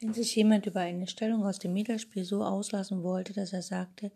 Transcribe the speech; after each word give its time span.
Wenn 0.00 0.14
sich 0.14 0.34
jemand 0.34 0.64
über 0.64 0.80
eine 0.80 1.06
Stellung 1.06 1.44
aus 1.44 1.58
dem 1.58 1.74
Mittelspiel 1.74 2.24
so 2.24 2.42
auslassen 2.42 3.02
wollte, 3.02 3.34
dass 3.34 3.52
er 3.52 3.60
sagte, 3.60 4.10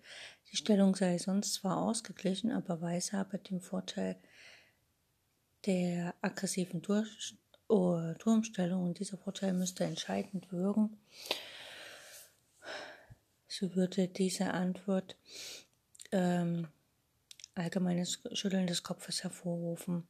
die 0.50 0.56
Stellung 0.56 0.96
sei 0.96 1.18
sonst 1.18 1.52
zwar 1.54 1.76
ausgeglichen, 1.76 2.50
aber 2.52 2.80
Weiß 2.80 3.12
habe 3.12 3.38
den 3.38 3.60
Vorteil 3.60 4.16
der 5.66 6.14
aggressiven 6.22 6.80
oh, 7.68 8.14
Turmstellung 8.18 8.84
und 8.84 8.98
dieser 8.98 9.18
Vorteil 9.18 9.52
müsste 9.52 9.84
entscheidend 9.84 10.50
wirken, 10.50 10.96
so 13.46 13.76
würde 13.76 14.08
diese 14.08 14.52
Antwort 14.52 15.16
ähm, 16.12 16.68
allgemeines 17.54 18.22
Schütteln 18.32 18.66
des 18.66 18.82
Kopfes 18.82 19.22
hervorrufen. 19.22 20.08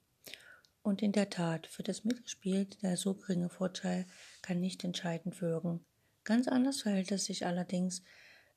Und 0.85 1.01
in 1.01 1.13
der 1.13 1.31
Tat, 1.31 1.67
für 1.67 1.83
das 1.83 2.05
Mittelspiel 2.05 2.67
der 2.83 2.99
so 2.99 3.15
geringe 3.15 3.49
Vorteil 3.49 4.07
kann 4.43 4.61
nicht 4.61 4.85
entscheidend 4.85 5.41
wirken. 5.41 5.83
Ganz 6.25 6.47
anders 6.47 6.83
verhält 6.83 7.11
es 7.11 7.25
sich 7.25 7.47
allerdings 7.47 8.03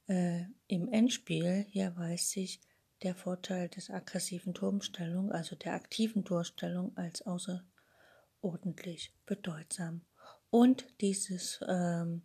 äh, 0.08 0.42
im 0.68 0.92
Endspiel. 0.92 1.66
Hier 1.70 1.96
weiß 1.96 2.30
sich 2.32 2.60
der 3.02 3.16
Vorteil 3.16 3.70
des 3.70 3.90
aggressiven 3.90 4.54
Turmstellung, 4.54 5.32
also 5.32 5.56
der 5.56 5.74
aktiven 5.74 6.26
Durchstellung, 6.26 6.92
als 6.98 7.22
außerordentlich 7.26 9.14
bedeutsam. 9.26 10.02
Und 10.50 10.86
dieses, 11.00 11.62
ähm, 11.66 12.24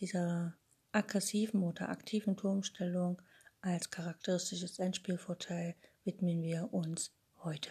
dieser 0.00 0.56
aggressiven 0.90 1.62
oder 1.62 1.90
aktiven 1.90 2.36
Turmstellung 2.36 3.22
als 3.60 3.88
charakteristisches 3.88 4.80
Endspielvorteil 4.80 5.76
widmen 6.02 6.42
wir 6.42 6.72
uns 6.72 7.12
heute. 7.44 7.70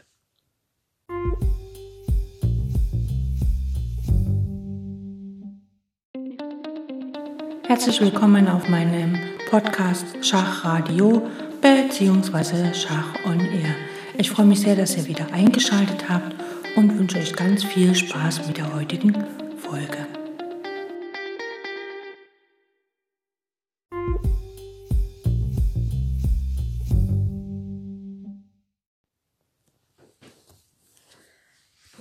Herzlich 7.85 8.13
willkommen 8.13 8.48
auf 8.48 8.70
meinem 8.70 9.20
Podcast 9.49 10.05
Schachradio 10.21 11.21
bzw. 11.59 12.73
Schach 12.73 13.13
on 13.25 13.41
Air. 13.41 13.75
Ich 14.17 14.31
freue 14.31 14.45
mich 14.45 14.62
sehr, 14.62 14.77
dass 14.77 14.95
ihr 14.95 15.05
wieder 15.05 15.27
eingeschaltet 15.34 16.07
habt 16.07 16.34
und 16.77 16.98
wünsche 16.98 17.17
euch 17.17 17.35
ganz 17.35 17.62
viel 17.62 17.93
Spaß 17.93 18.48
mit 18.48 18.55
der 18.55 18.73
heutigen 18.73 19.25
Folge. 19.57 20.07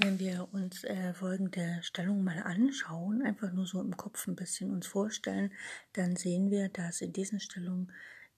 Wenn 0.03 0.19
wir 0.19 0.49
uns 0.53 0.83
äh, 0.83 1.15
folgende 1.15 1.79
Stellung 1.83 2.25
mal 2.25 2.43
anschauen, 2.43 3.23
einfach 3.23 3.53
nur 3.53 3.67
so 3.67 3.81
im 3.81 3.97
Kopf 3.97 4.27
ein 4.27 4.35
bisschen 4.35 4.73
uns 4.73 4.89
vorstellen, 4.89 5.53
dann 5.93 6.17
sehen 6.17 6.51
wir, 6.51 6.71
dass 6.71 7.03
in 7.03 7.13
diesen 7.13 7.39
Stellungen 7.39 7.93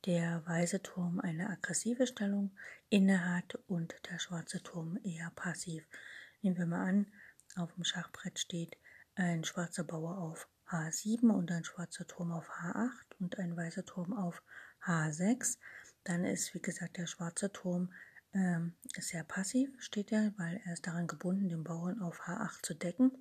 der 0.05 0.47
weiße 0.47 0.83
Turm 0.83 1.20
eine 1.20 1.48
aggressive 1.48 2.07
Stellung 2.07 2.51
innehat 2.91 3.55
und 3.67 3.95
der 4.11 4.19
schwarze 4.19 4.62
Turm 4.62 4.98
eher 5.05 5.33
passiv. 5.37 5.87
Nehmen 6.42 6.59
wir 6.59 6.67
mal 6.67 6.87
an, 6.87 7.07
auf 7.57 7.73
dem 7.73 7.85
Schachbrett 7.85 8.39
steht 8.39 8.77
ein 9.15 9.42
schwarzer 9.42 9.85
Bauer 9.85 10.19
auf 10.19 10.47
H7 10.69 11.31
und 11.31 11.51
ein 11.51 11.65
schwarzer 11.65 12.07
Turm 12.07 12.31
auf 12.31 12.51
H8 12.51 12.91
und 13.20 13.39
ein 13.39 13.57
weißer 13.57 13.87
Turm 13.87 14.12
auf 14.12 14.42
H6. 14.85 15.57
Dann 16.05 16.27
ist, 16.27 16.53
wie 16.53 16.61
gesagt, 16.61 16.98
der 16.98 17.07
schwarze 17.07 17.51
Turm 17.51 17.91
ähm, 18.35 18.75
sehr 18.99 19.25
passiv 19.25 19.71
steht 19.79 20.13
er, 20.13 20.33
weil 20.37 20.61
er 20.65 20.73
ist 20.75 20.87
daran 20.87 21.07
gebunden, 21.07 21.49
den 21.49 21.65
Bauern 21.65 22.01
auf 22.01 22.21
H8 22.23 22.63
zu 22.63 22.75
decken 22.75 23.13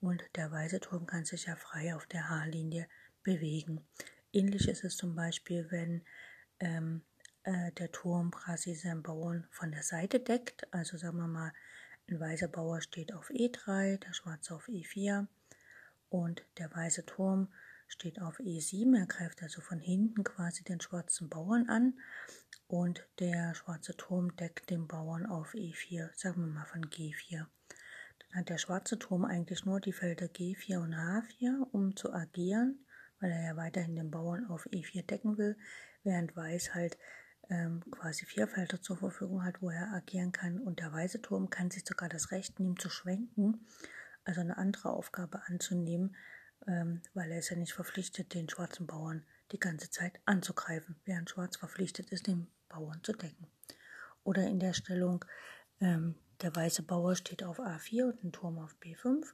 und 0.00 0.22
der 0.34 0.50
weiße 0.50 0.80
Turm 0.80 1.06
kann 1.06 1.24
sich 1.24 1.46
ja 1.46 1.56
frei 1.56 1.94
auf 1.94 2.06
der 2.06 2.28
H-Linie 2.28 2.88
bewegen. 3.22 3.86
Ähnlich 4.32 4.68
ist 4.68 4.84
es 4.84 4.96
zum 4.96 5.14
Beispiel, 5.14 5.70
wenn 5.70 6.02
ähm, 6.58 7.02
äh, 7.44 7.72
der 7.72 7.92
Turm 7.92 8.30
quasi 8.30 8.74
seinen 8.74 9.02
Bauern 9.02 9.46
von 9.50 9.70
der 9.70 9.82
Seite 9.82 10.20
deckt. 10.20 10.66
Also 10.72 10.96
sagen 10.96 11.18
wir 11.18 11.28
mal, 11.28 11.52
ein 12.08 12.18
weißer 12.18 12.48
Bauer 12.48 12.80
steht 12.80 13.12
auf 13.12 13.30
E3, 13.30 13.98
der 13.98 14.12
schwarze 14.12 14.54
auf 14.54 14.68
E4 14.68 15.26
und 16.08 16.44
der 16.58 16.74
weiße 16.74 17.06
Turm 17.06 17.52
steht 17.88 18.20
auf 18.20 18.40
E7. 18.40 18.98
Er 18.98 19.06
greift 19.06 19.42
also 19.42 19.60
von 19.60 19.78
hinten 19.78 20.24
quasi 20.24 20.64
den 20.64 20.80
schwarzen 20.80 21.28
Bauern 21.28 21.68
an 21.68 21.94
und 22.72 23.06
der 23.18 23.54
schwarze 23.54 23.94
Turm 23.94 24.34
deckt 24.36 24.70
den 24.70 24.88
Bauern 24.88 25.26
auf 25.26 25.52
E4, 25.52 26.08
sagen 26.14 26.40
wir 26.40 26.46
mal 26.46 26.64
von 26.64 26.86
G4. 26.86 27.44
Dann 28.18 28.40
hat 28.40 28.48
der 28.48 28.56
schwarze 28.56 28.98
Turm 28.98 29.26
eigentlich 29.26 29.66
nur 29.66 29.78
die 29.78 29.92
Felder 29.92 30.24
G4 30.24 30.78
und 30.78 30.94
H4, 30.94 31.68
um 31.70 31.94
zu 31.96 32.14
agieren, 32.14 32.86
weil 33.20 33.30
er 33.30 33.44
ja 33.44 33.56
weiterhin 33.56 33.94
den 33.94 34.10
Bauern 34.10 34.46
auf 34.46 34.66
E4 34.70 35.04
decken 35.04 35.36
will, 35.36 35.58
während 36.02 36.34
Weiß 36.34 36.72
halt 36.74 36.96
ähm, 37.50 37.82
quasi 37.90 38.24
vier 38.24 38.48
Felder 38.48 38.80
zur 38.80 38.96
Verfügung 38.96 39.44
hat, 39.44 39.60
wo 39.60 39.68
er 39.68 39.92
agieren 39.92 40.32
kann. 40.32 40.58
Und 40.58 40.80
der 40.80 40.90
weiße 40.90 41.20
Turm 41.20 41.50
kann 41.50 41.70
sich 41.70 41.84
sogar 41.84 42.08
das 42.08 42.30
Recht 42.30 42.58
nehmen 42.58 42.78
zu 42.78 42.88
schwenken, 42.88 43.66
also 44.24 44.40
eine 44.40 44.56
andere 44.56 44.94
Aufgabe 44.94 45.42
anzunehmen, 45.44 46.16
ähm, 46.66 47.02
weil 47.12 47.30
er 47.30 47.40
ist 47.40 47.50
ja 47.50 47.56
nicht 47.58 47.74
verpflichtet, 47.74 48.32
den 48.32 48.48
schwarzen 48.48 48.86
Bauern 48.86 49.26
die 49.52 49.60
ganze 49.60 49.90
Zeit 49.90 50.18
anzugreifen, 50.24 50.96
während 51.04 51.30
Schwarz 51.30 51.56
verpflichtet 51.56 52.10
ist, 52.10 52.26
den 52.26 52.48
Bauern 52.68 53.00
zu 53.02 53.12
decken. 53.12 53.46
Oder 54.24 54.46
in 54.46 54.60
der 54.60 54.72
Stellung, 54.72 55.24
ähm, 55.80 56.14
der 56.40 56.54
weiße 56.54 56.82
Bauer 56.82 57.14
steht 57.16 57.44
auf 57.44 57.60
A4 57.60 58.10
und 58.10 58.22
den 58.22 58.32
Turm 58.32 58.58
auf 58.58 58.76
B5 58.80 59.24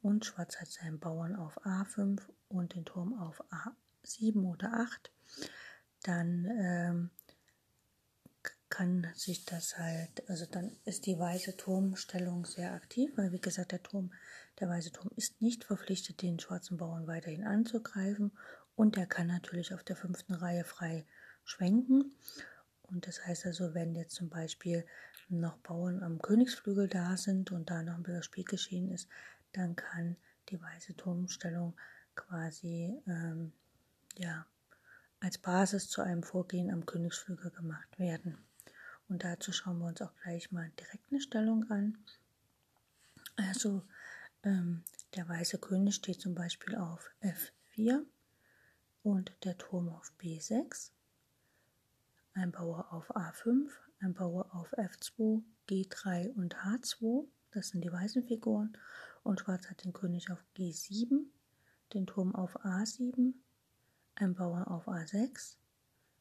und 0.00 0.24
Schwarz 0.24 0.56
hat 0.60 0.68
seinen 0.68 0.98
Bauern 0.98 1.36
auf 1.36 1.64
A5 1.64 2.20
und 2.48 2.74
den 2.74 2.84
Turm 2.84 3.18
auf 3.18 3.42
A7 4.04 4.44
oder 4.44 4.72
8, 4.72 5.12
dann 6.02 6.46
ähm, 6.46 7.10
kann 8.68 9.10
sich 9.14 9.44
das 9.44 9.78
halt, 9.78 10.28
also 10.28 10.46
dann 10.46 10.76
ist 10.84 11.06
die 11.06 11.18
weiße 11.18 11.56
Turmstellung 11.56 12.44
sehr 12.44 12.74
aktiv, 12.74 13.10
weil 13.16 13.32
wie 13.32 13.40
gesagt, 13.40 13.72
der 13.72 13.82
Turm, 13.82 14.12
der 14.60 14.68
weiße 14.68 14.92
Turm 14.92 15.10
ist 15.16 15.40
nicht 15.40 15.64
verpflichtet, 15.64 16.22
den 16.22 16.38
schwarzen 16.38 16.76
Bauern 16.76 17.06
weiterhin 17.06 17.44
anzugreifen 17.44 18.32
und 18.78 18.96
er 18.96 19.06
kann 19.06 19.26
natürlich 19.26 19.74
auf 19.74 19.82
der 19.82 19.96
fünften 19.96 20.34
Reihe 20.34 20.62
frei 20.62 21.04
schwenken. 21.42 22.12
Und 22.82 23.08
das 23.08 23.26
heißt 23.26 23.46
also, 23.46 23.74
wenn 23.74 23.96
jetzt 23.96 24.14
zum 24.14 24.28
Beispiel 24.28 24.86
noch 25.28 25.56
Bauern 25.58 26.04
am 26.04 26.22
Königsflügel 26.22 26.86
da 26.86 27.16
sind 27.16 27.50
und 27.50 27.70
da 27.70 27.82
noch 27.82 27.94
ein 27.96 28.04
bisschen 28.04 28.22
Spiel 28.22 28.44
geschehen 28.44 28.88
ist, 28.92 29.08
dann 29.50 29.74
kann 29.74 30.16
die 30.48 30.62
weiße 30.62 30.94
Turmstellung 30.94 31.74
quasi 32.14 33.02
ähm, 33.08 33.52
ja, 34.16 34.46
als 35.18 35.38
Basis 35.38 35.88
zu 35.88 36.00
einem 36.00 36.22
Vorgehen 36.22 36.70
am 36.70 36.86
Königsflügel 36.86 37.50
gemacht 37.50 37.98
werden. 37.98 38.38
Und 39.08 39.24
dazu 39.24 39.50
schauen 39.50 39.80
wir 39.80 39.86
uns 39.86 40.00
auch 40.02 40.14
gleich 40.22 40.52
mal 40.52 40.70
direkt 40.78 41.10
eine 41.10 41.20
Stellung 41.20 41.68
an. 41.68 41.98
Also 43.34 43.82
ähm, 44.44 44.84
der 45.16 45.28
weiße 45.28 45.58
König 45.58 45.96
steht 45.96 46.20
zum 46.20 46.36
Beispiel 46.36 46.76
auf 46.76 47.10
F4 47.22 48.04
und 49.08 49.32
der 49.44 49.56
Turm 49.56 49.88
auf 49.88 50.12
B6 50.20 50.90
ein 52.34 52.52
Bauer 52.52 52.92
auf 52.92 53.16
A5, 53.16 53.70
ein 54.00 54.12
Bauer 54.12 54.54
auf 54.54 54.72
F2, 54.74 55.42
G3 55.66 56.34
und 56.34 56.56
H2, 56.56 57.26
das 57.50 57.70
sind 57.70 57.82
die 57.82 57.90
weißen 57.90 58.22
Figuren, 58.22 58.76
und 59.24 59.40
Schwarz 59.40 59.68
hat 59.70 59.82
den 59.84 59.94
König 59.94 60.30
auf 60.30 60.44
G7, 60.56 61.24
den 61.94 62.06
Turm 62.06 62.34
auf 62.34 62.54
A7, 62.64 63.32
ein 64.14 64.34
Bauer 64.34 64.70
auf 64.70 64.86
A6, 64.86 65.56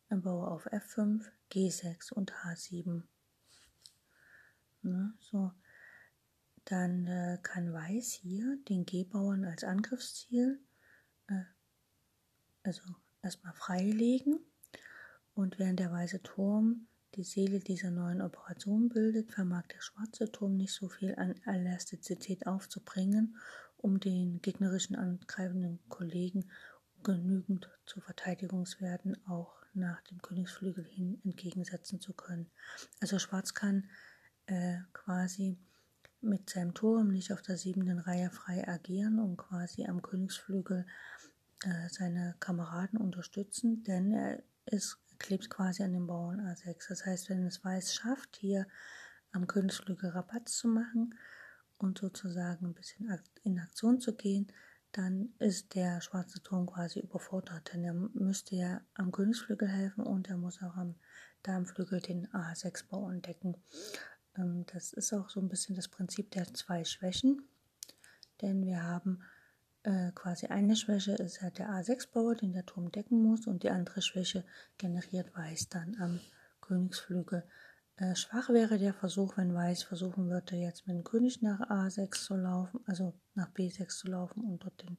ein 0.10 0.22
Bauer 0.22 0.50
auf 0.50 0.66
F5, 0.68 1.26
G6 1.52 2.14
und 2.14 2.32
H7. 2.34 3.04
Ne, 4.84 5.14
so. 5.20 5.52
Dann 6.64 7.06
äh, 7.08 7.38
kann 7.44 7.74
Weiß 7.74 8.12
hier 8.14 8.58
den 8.70 8.86
G-Bauern 8.86 9.46
als 9.46 9.64
Angriffsziel 9.64 10.62
also 12.68 12.82
erstmal 13.24 13.54
freilegen 13.54 14.40
und 15.34 15.58
während 15.58 15.80
der 15.80 15.92
weiße 15.92 16.22
Turm 16.22 16.88
die 17.16 17.24
Seele 17.24 17.60
dieser 17.60 17.90
neuen 17.90 18.22
Operation 18.22 18.90
bildet, 18.90 19.32
vermag 19.32 19.66
der 19.68 19.82
schwarze 19.82 20.32
Turm 20.32 20.58
nicht 20.58 20.74
so 20.74 20.90
viel 20.90 21.16
an 21.16 21.36
Elastizität 21.46 22.46
aufzubringen, 22.46 23.38
um 23.78 24.00
den 24.00 24.42
gegnerischen 24.42 24.96
angreifenden 24.96 25.80
Kollegen 25.90 26.50
genügend 27.04 27.70
zu 27.86 28.02
Verteidigungswerten 28.02 29.18
auch 29.28 29.56
nach 29.74 30.02
dem 30.04 30.22
Königsflügel 30.22 30.84
hin 30.84 31.22
entgegensetzen 31.24 32.02
zu 32.02 32.14
können. 32.14 32.50
Also 33.00 33.20
Schwarz 33.20 33.54
kann 33.54 33.90
äh, 34.48 34.80
quasi 34.94 35.58
mit 36.20 36.50
seinem 36.50 36.74
Turm 36.74 37.10
nicht 37.10 37.32
auf 37.32 37.42
der 37.42 37.58
siebenten 37.58 38.00
Reihe 38.00 38.32
frei 38.32 38.68
agieren, 38.68 39.20
um 39.20 39.38
quasi 39.38 39.86
am 39.86 40.02
Königsflügel 40.02 40.86
äh, 41.64 41.90
seine 41.90 42.36
Kameraden 42.40 43.00
unterstützen, 43.00 43.84
denn 43.84 44.12
er 44.12 44.44
ist 44.66 45.00
klebt 45.20 45.50
quasi 45.50 45.84
an 45.84 45.94
dem 45.94 46.08
Bauern 46.08 46.42
A6. 46.42 46.90
Das 46.90 47.06
heißt, 47.06 47.30
wenn 47.30 47.46
es 47.46 47.64
Weiß 47.64 47.96
schafft, 47.96 48.38
hier 48.38 48.68
am 49.32 49.48
Königsflügel 49.48 50.10
Rabatt 50.10 50.50
zu 50.50 50.68
machen 50.68 51.16
und 51.78 51.98
sozusagen 51.98 52.68
ein 52.68 52.74
bisschen 52.74 53.10
in 53.44 53.60
Aktion 53.60 54.00
zu 54.00 54.16
gehen, 54.16 54.52
dann 54.92 55.34
ist 55.40 55.76
der 55.76 56.02
schwarze 56.02 56.42
Turm 56.42 56.66
quasi 56.66 57.00
überfordert, 57.00 57.74
denn 57.74 57.84
er 57.84 57.94
müsste 57.94 58.56
ja 58.56 58.82
am 58.96 59.12
Königsflügel 59.12 59.68
helfen 59.68 60.04
und 60.04 60.30
er 60.30 60.38
muss 60.38 60.62
auch 60.62 60.76
am 60.76 60.96
Darmflügel 61.44 62.02
den 62.02 62.28
A6-Bau 62.30 63.10
entdecken. 63.10 63.58
Ähm, 64.38 64.66
das 64.74 64.94
ist 64.94 65.14
auch 65.14 65.30
so 65.30 65.40
ein 65.40 65.50
bisschen 65.50 65.76
das 65.76 65.88
Prinzip 65.88 66.32
der 66.32 66.52
zwei 66.54 66.84
Schwächen, 66.84 67.44
denn 68.42 68.66
wir 68.66 68.84
haben 68.84 69.22
äh, 69.88 70.12
quasi 70.14 70.48
eine 70.48 70.76
Schwäche 70.76 71.14
ist 71.14 71.42
ja 71.42 71.50
der 71.50 71.70
A6-Bauer, 71.70 72.36
den 72.36 72.52
der 72.52 72.66
Turm 72.66 72.92
decken 72.92 73.24
muss 73.24 73.48
und 73.48 73.64
die 73.64 73.70
andere 73.70 74.02
Schwäche 74.02 74.44
generiert 74.78 75.34
Weiß 75.34 75.70
dann 75.70 75.96
am 76.02 76.20
Königsflügel. 76.60 77.44
Äh, 77.96 78.14
schwach 78.16 78.50
wäre 78.50 78.78
der 78.78 78.94
Versuch, 78.94 79.38
wenn 79.38 79.56
Weiß 79.56 79.84
versuchen 79.84 80.30
würde, 80.30 80.58
jetzt 80.58 80.88
mit 80.88 80.98
dem 80.98 81.06
König 81.06 81.42
nach 81.42 81.62
A6 81.70 82.26
zu 82.26 82.36
laufen, 82.36 82.82
also 82.86 83.14
nach 83.34 83.50
B6 83.54 83.88
zu 83.88 84.08
laufen 84.08 84.44
und 84.44 84.64
dort 84.64 84.82
den 84.84 84.98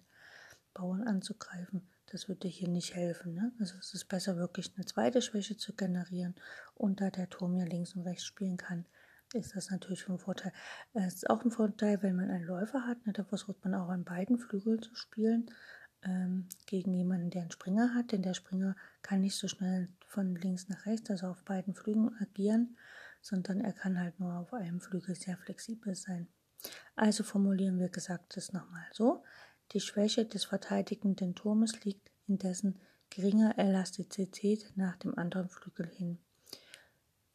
Bauern 0.73 1.03
anzugreifen. 1.03 1.87
Das 2.07 2.29
würde 2.29 2.49
hier 2.49 2.69
nicht 2.69 2.95
helfen. 2.95 3.35
Ne? 3.35 3.53
Also 3.61 3.77
es 3.79 3.93
ist 3.93 4.09
besser, 4.09 4.39
wirklich 4.39 4.73
eine 4.75 4.87
zweite 4.87 5.21
Schwäche 5.21 5.59
zu 5.59 5.75
generieren. 5.75 6.35
Und 6.75 7.03
da 7.03 7.11
der 7.11 7.29
Turm 7.29 7.55
ja 7.57 7.67
links 7.67 7.95
und 7.95 8.03
rechts 8.03 8.25
spielen 8.25 8.57
kann, 8.57 8.87
ist 9.35 9.55
das 9.55 9.71
natürlich 9.71 10.05
von 10.05 10.19
Vorteil. 10.19 10.53
Es 10.95 11.15
ist 11.15 11.31
auch 11.31 11.45
ein 11.45 11.51
Vorteil, 11.51 12.03
wenn 12.03 12.17
man 12.17 12.31
einen 12.31 12.45
Läufer 12.45 12.87
hat. 12.87 13.07
Ne? 13.07 13.13
Da 13.13 13.25
versucht 13.25 13.63
man 13.65 13.75
auch 13.75 13.89
an 13.89 14.05
beiden 14.05 14.39
Flügeln 14.39 14.81
zu 14.81 14.95
spielen 14.95 15.51
ähm, 16.03 16.49
gegen 16.67 16.95
jemanden, 16.95 17.31
der 17.31 17.43
einen 17.43 17.51
Springer 17.51 17.95
hat, 17.95 18.13
denn 18.13 18.23
der 18.23 18.35
Springer 18.35 18.77
kann 19.03 19.21
nicht 19.21 19.37
so 19.37 19.49
schnell 19.49 19.89
von 20.07 20.35
links 20.35 20.69
nach 20.69 20.87
rechts, 20.87 21.11
also 21.11 21.27
auf 21.29 21.45
beiden 21.45 21.75
Flügeln 21.75 22.17
agieren, 22.21 22.77
sondern 23.21 23.61
er 23.61 23.73
kann 23.73 23.99
halt 23.99 24.19
nur 24.21 24.35
auf 24.35 24.53
einem 24.55 24.81
Flügel 24.81 25.15
sehr 25.15 25.37
flexibel 25.37 25.95
sein. 25.95 26.29
Also 26.97 27.23
formulieren 27.23 27.79
wir 27.79 27.89
Gesagtes 27.89 28.53
nochmal 28.53 28.87
so. 28.93 29.23
Die 29.73 29.81
Schwäche 29.81 30.25
des 30.25 30.45
verteidigenden 30.45 31.35
Turmes 31.35 31.85
liegt 31.85 32.11
in 32.27 32.39
dessen 32.39 32.81
geringer 33.11 33.59
Elastizität 33.59 34.73
nach 34.77 34.97
dem 34.97 35.17
anderen 35.17 35.49
Flügel 35.49 35.87
hin. 35.87 36.19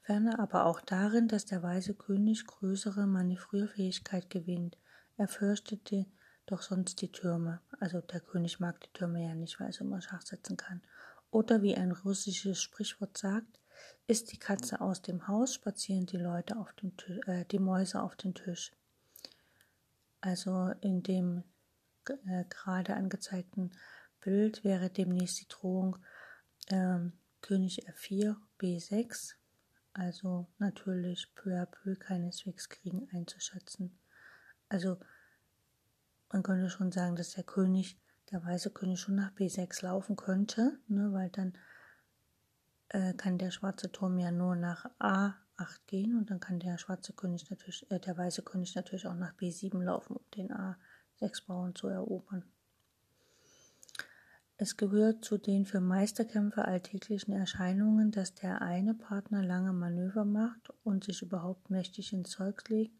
Ferner 0.03 0.37
aber 0.39 0.65
auch 0.65 0.81
darin, 0.81 1.29
dass 1.29 1.45
der 1.45 1.63
weise 1.63 1.93
König 1.93 2.45
größere 2.45 3.07
Manövrierfähigkeit 3.07 4.29
gewinnt. 4.29 4.77
Er 5.15 5.29
fürchtete 5.29 6.05
doch 6.45 6.61
sonst 6.61 7.01
die 7.01 7.11
Türme. 7.11 7.61
Also 7.79 8.01
der 8.01 8.19
König 8.19 8.59
mag 8.59 8.81
die 8.81 8.91
Türme 8.91 9.23
ja 9.23 9.33
nicht, 9.33 9.61
weil 9.61 9.71
er 9.71 9.81
immer 9.81 10.01
Schach 10.01 10.21
setzen 10.21 10.57
kann. 10.57 10.81
Oder 11.31 11.61
wie 11.61 11.75
ein 11.75 11.93
russisches 11.93 12.61
Sprichwort 12.61 13.17
sagt, 13.17 13.61
ist 14.05 14.33
die 14.33 14.37
Katze 14.37 14.81
aus 14.81 15.01
dem 15.01 15.27
Haus, 15.29 15.53
spazieren 15.53 16.05
die 16.05 16.17
Leute 16.17 16.57
auf 16.57 16.73
dem 16.73 16.97
Tisch, 16.97 17.19
äh, 17.27 17.45
die 17.45 17.59
Mäuse 17.59 18.01
auf 18.01 18.17
den 18.17 18.33
Tisch. 18.33 18.73
Also 20.19 20.73
in 20.81 21.01
dem 21.01 21.43
äh, 22.27 22.43
gerade 22.49 22.95
angezeigten 22.95 23.71
Bild 24.19 24.65
wäre 24.65 24.89
demnächst 24.89 25.39
die 25.39 25.47
Drohung 25.47 25.97
äh, 26.67 26.99
König 27.41 27.87
F4, 27.87 28.35
B6, 28.59 29.35
also 29.93 30.47
natürlich 30.57 31.33
peu 31.35 31.51
à 31.59 31.65
peu 31.65 31.95
keineswegs 31.95 32.69
Kriegen 32.69 33.07
einzuschätzen. 33.11 33.97
Also 34.69 34.97
man 36.31 36.43
könnte 36.43 36.69
schon 36.69 36.91
sagen, 36.91 37.15
dass 37.15 37.31
der 37.31 37.43
König, 37.43 37.99
der 38.31 38.43
weiße 38.43 38.71
König 38.71 38.99
schon 38.99 39.15
nach 39.15 39.31
B6 39.33 39.83
laufen 39.83 40.15
könnte, 40.15 40.79
ne, 40.87 41.13
weil 41.13 41.29
dann 41.29 41.53
äh, 42.89 43.13
kann 43.13 43.37
der 43.37 43.51
schwarze 43.51 43.91
Turm 43.91 44.17
ja 44.17 44.31
nur 44.31 44.55
nach 44.55 44.85
A8 44.99 45.85
gehen 45.85 46.17
und 46.17 46.29
dann 46.29 46.39
kann 46.39 46.59
der 46.59 46.77
schwarze 46.77 47.13
König 47.13 47.49
natürlich, 47.49 47.89
äh, 47.91 47.99
der 47.99 48.17
weiße 48.17 48.41
König 48.41 48.75
natürlich 48.75 49.05
auch 49.05 49.15
nach 49.15 49.35
B7 49.35 49.81
laufen, 49.83 50.15
um 50.15 50.25
den 50.31 50.51
A6-Bauern 50.51 51.75
zu 51.75 51.87
erobern. 51.87 52.43
Es 54.57 54.77
gehört 54.77 55.25
zu 55.25 55.37
den 55.37 55.65
für 55.65 55.81
Meisterkämpfer 55.81 56.67
alltäglichen 56.67 57.33
Erscheinungen, 57.33 58.11
dass 58.11 58.33
der 58.33 58.61
eine 58.61 58.93
Partner 58.93 59.43
lange 59.43 59.73
Manöver 59.73 60.25
macht 60.25 60.71
und 60.83 61.03
sich 61.03 61.21
überhaupt 61.21 61.69
mächtig 61.69 62.13
ins 62.13 62.29
Zeug 62.29 62.67
legt 62.69 62.93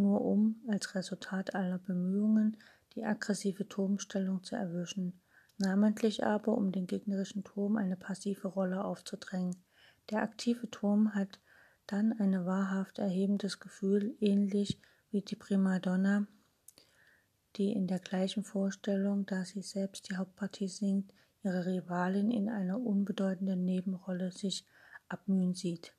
nur 0.00 0.22
um, 0.22 0.56
als 0.68 0.94
Resultat 0.94 1.54
aller 1.54 1.78
Bemühungen, 1.78 2.56
die 2.94 3.04
aggressive 3.04 3.68
Turmstellung 3.68 4.42
zu 4.42 4.56
erwischen, 4.56 5.20
namentlich 5.58 6.24
aber 6.24 6.56
um 6.56 6.72
den 6.72 6.86
gegnerischen 6.86 7.44
Turm 7.44 7.76
eine 7.76 7.96
passive 7.96 8.48
Rolle 8.48 8.84
aufzudrängen. 8.84 9.56
Der 10.10 10.22
aktive 10.22 10.70
Turm 10.70 11.14
hat 11.14 11.38
dann 11.86 12.12
ein 12.18 12.46
wahrhaft 12.46 12.98
erhebendes 12.98 13.60
Gefühl, 13.60 14.16
ähnlich 14.20 14.80
wie 15.10 15.22
die 15.22 15.36
Primadonna, 15.36 16.26
die 17.56 17.72
in 17.72 17.86
der 17.86 17.98
gleichen 17.98 18.44
Vorstellung, 18.44 19.26
da 19.26 19.44
sie 19.44 19.62
selbst 19.62 20.08
die 20.08 20.16
Hauptpartie 20.16 20.68
singt, 20.68 21.12
ihre 21.42 21.66
Rivalin 21.66 22.30
in 22.30 22.48
einer 22.48 22.78
unbedeutenden 22.80 23.64
Nebenrolle 23.64 24.30
sich 24.32 24.64
abmühen 25.08 25.54
sieht. 25.54 25.94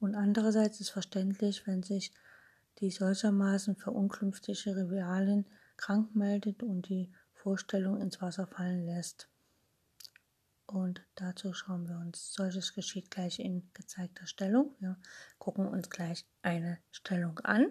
Und 0.00 0.14
andererseits 0.14 0.80
ist 0.80 0.90
verständlich, 0.90 1.66
wenn 1.66 1.82
sich 1.82 2.12
die 2.80 2.90
solchermaßen 2.90 3.76
verunklünftige 3.76 4.76
Rivalin 4.76 5.46
krank 5.76 6.14
meldet 6.14 6.62
und 6.62 6.88
die 6.88 7.10
Vorstellung 7.32 8.00
ins 8.00 8.20
Wasser 8.20 8.46
fallen 8.46 8.84
lässt. 8.84 9.28
Und 10.66 11.02
dazu 11.14 11.52
schauen 11.52 11.88
wir 11.88 11.98
uns, 11.98 12.32
solches 12.32 12.72
geschieht 12.72 13.10
gleich 13.10 13.38
in 13.38 13.68
gezeigter 13.74 14.26
Stellung. 14.26 14.74
Wir 14.80 14.96
gucken 15.38 15.68
uns 15.68 15.90
gleich 15.90 16.24
eine 16.42 16.78
Stellung 16.90 17.38
an. 17.40 17.70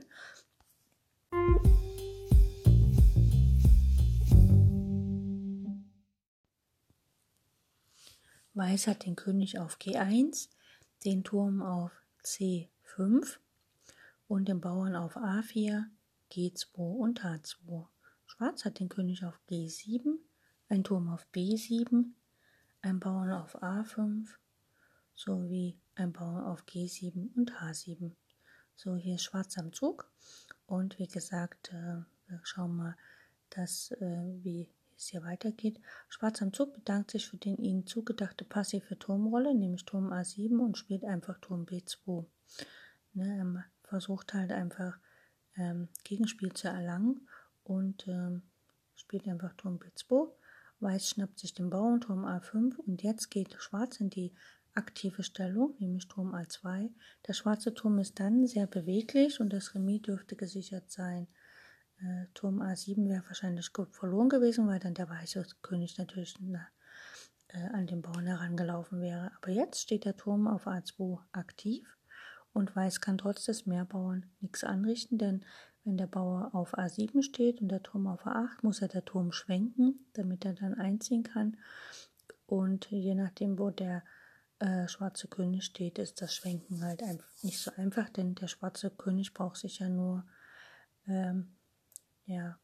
Weiß 8.55 8.85
hat 8.85 9.05
den 9.05 9.15
König 9.15 9.57
auf 9.57 9.77
G1, 9.77 10.50
den 11.05 11.23
Turm 11.23 11.63
auf 11.63 11.91
C5 12.23 13.39
und 14.27 14.47
den 14.47 14.61
Bauern 14.61 14.95
auf 14.95 15.17
A4, 15.17 15.85
G2 16.31 16.77
und 16.77 17.23
H2. 17.23 17.88
Schwarz 18.27 18.63
hat 18.63 18.79
den 18.79 18.89
König 18.89 19.25
auf 19.25 19.39
G7, 19.50 20.19
ein 20.69 20.83
Turm 20.83 21.09
auf 21.09 21.25
B7, 21.33 22.11
ein 22.83 23.00
Bauern 23.00 23.31
auf 23.31 23.61
A5 23.63 24.27
sowie 25.15 25.79
ein 25.95 26.13
Bauern 26.13 26.44
auf 26.44 26.63
G7 26.65 27.35
und 27.35 27.53
H7. 27.53 28.11
So, 28.75 28.95
hier 28.95 29.15
ist 29.15 29.23
Schwarz 29.23 29.57
am 29.57 29.73
Zug 29.73 30.11
und 30.67 30.99
wie 30.99 31.07
gesagt, 31.07 31.71
äh, 31.73 32.03
wir 32.27 32.39
schauen 32.44 32.75
mal, 32.75 32.97
dass, 33.49 33.91
äh, 33.91 34.44
wie 34.44 34.69
es 35.04 35.10
hier 35.10 35.24
weitergeht. 35.24 35.80
Schwarz 36.07 36.42
am 36.42 36.54
Zug 36.54 36.74
bedankt 36.74 37.12
sich 37.12 37.28
für 37.28 37.38
den 37.38 37.57
ihnen 37.57 37.86
zugedachte 37.86 38.45
passive 38.45 38.98
Turmrolle, 38.98 39.54
nämlich 39.54 39.86
Turm 39.86 40.12
A7 40.12 40.57
und 40.60 40.78
spielt 40.78 41.04
einfach 41.04 41.40
Turm 41.40 41.66
B2. 41.66 42.26
Ne, 43.14 43.66
versucht 43.83 44.33
halt 44.33 44.52
einfach 44.52 44.98
ähm, 45.56 45.90
Gegenspiel 46.04 46.54
zu 46.54 46.68
erlangen 46.68 47.28
und 47.64 48.07
ähm, 48.07 48.42
spielt 48.95 49.28
einfach 49.28 49.54
Turm 49.54 49.78
B2. 49.78 50.31
Weiß 50.80 51.10
schnappt 51.10 51.40
sich 51.40 51.54
den 51.54 51.69
Bauern 51.69 52.02
Turm 52.02 52.26
A5 52.26 52.76
und 52.78 53.04
jetzt 53.04 53.30
geht 53.30 53.54
Schwarz 53.60 54.00
in 54.00 54.10
die 54.10 54.33
aktive 54.74 55.24
Stellung, 55.24 55.76
nämlich 55.80 56.07
Turm 56.07 56.33
A2. 56.33 56.90
Der 57.28 57.33
schwarze 57.33 57.74
Turm 57.74 58.00
ist 58.00 58.19
dann 58.19 58.48
sehr 58.48 58.68
beweglich 58.68 59.40
und 59.40 59.54
das 59.54 59.76
Remis 59.76 60.02
dürfte 60.02 60.36
gesichert 60.36 60.92
sein. 60.92 61.28
Äh, 62.04 62.28
Turm 62.33 62.62
A7 62.62 63.07
wäre 63.07 63.26
wahrscheinlich 63.28 63.72
verloren 63.92 64.30
gewesen, 64.30 64.68
weil 64.68 64.80
dann 64.80 64.94
der 64.94 65.10
weiße 65.10 65.45
König 65.62 65.98
natürlich 65.98 66.36
na, 66.40 66.68
äh, 67.48 67.68
an 67.74 67.88
den 67.88 68.02
Bauern 68.02 68.26
herangelaufen 68.26 69.02
wäre. 69.02 69.31
Aber 69.42 69.52
jetzt 69.52 69.81
steht 69.81 70.06
der 70.06 70.18
Turm 70.18 70.48
auf 70.48 70.68
A2 70.68 71.19
aktiv 71.31 71.98
und 72.52 72.76
Weiß 72.76 73.00
kann 73.00 73.18
trotz 73.18 73.45
des 73.45 73.66
Mehrbauern 73.66 74.26
nichts 74.42 74.64
anrichten, 74.64 75.18
denn 75.18 75.45
wenn 75.86 75.98
der 75.98 76.07
Bauer 76.07 76.52
auf 76.54 76.78
A7 76.78 77.24
steht 77.24 77.62
und 77.62 77.69
der 77.69 77.83
Turm 77.83 78.07
auf 78.07 78.26
A8, 78.26 78.60
muss 78.62 78.81
er 78.81 78.88
der 78.88 79.06
Turm 79.06 79.31
schwenken, 79.31 80.06
damit 80.14 80.45
er 80.45 80.54
dann 80.54 80.76
einziehen 80.76 81.24
kann. 81.24 81.57
Und 82.45 82.90
je 82.90 83.16
nachdem, 83.16 83.60
wo 83.60 83.69
der 83.69 84.04
äh, 84.60 84.88
schwarze 84.88 85.28
König 85.28 85.66
steht, 85.66 86.00
ist 86.00 86.22
das 86.22 86.33
Schwenken 86.33 86.83
halt 86.83 87.02
nicht 87.42 87.60
so 87.60 87.72
einfach, 87.76 88.10
denn 88.10 88.36
der 88.36 88.48
schwarze 88.48 88.92
König 88.92 89.33
braucht 89.33 89.57
sich 89.57 89.80
ja 89.80 89.90
nur 89.90 90.26
ähm, 91.07 91.56
ja, 92.25 92.57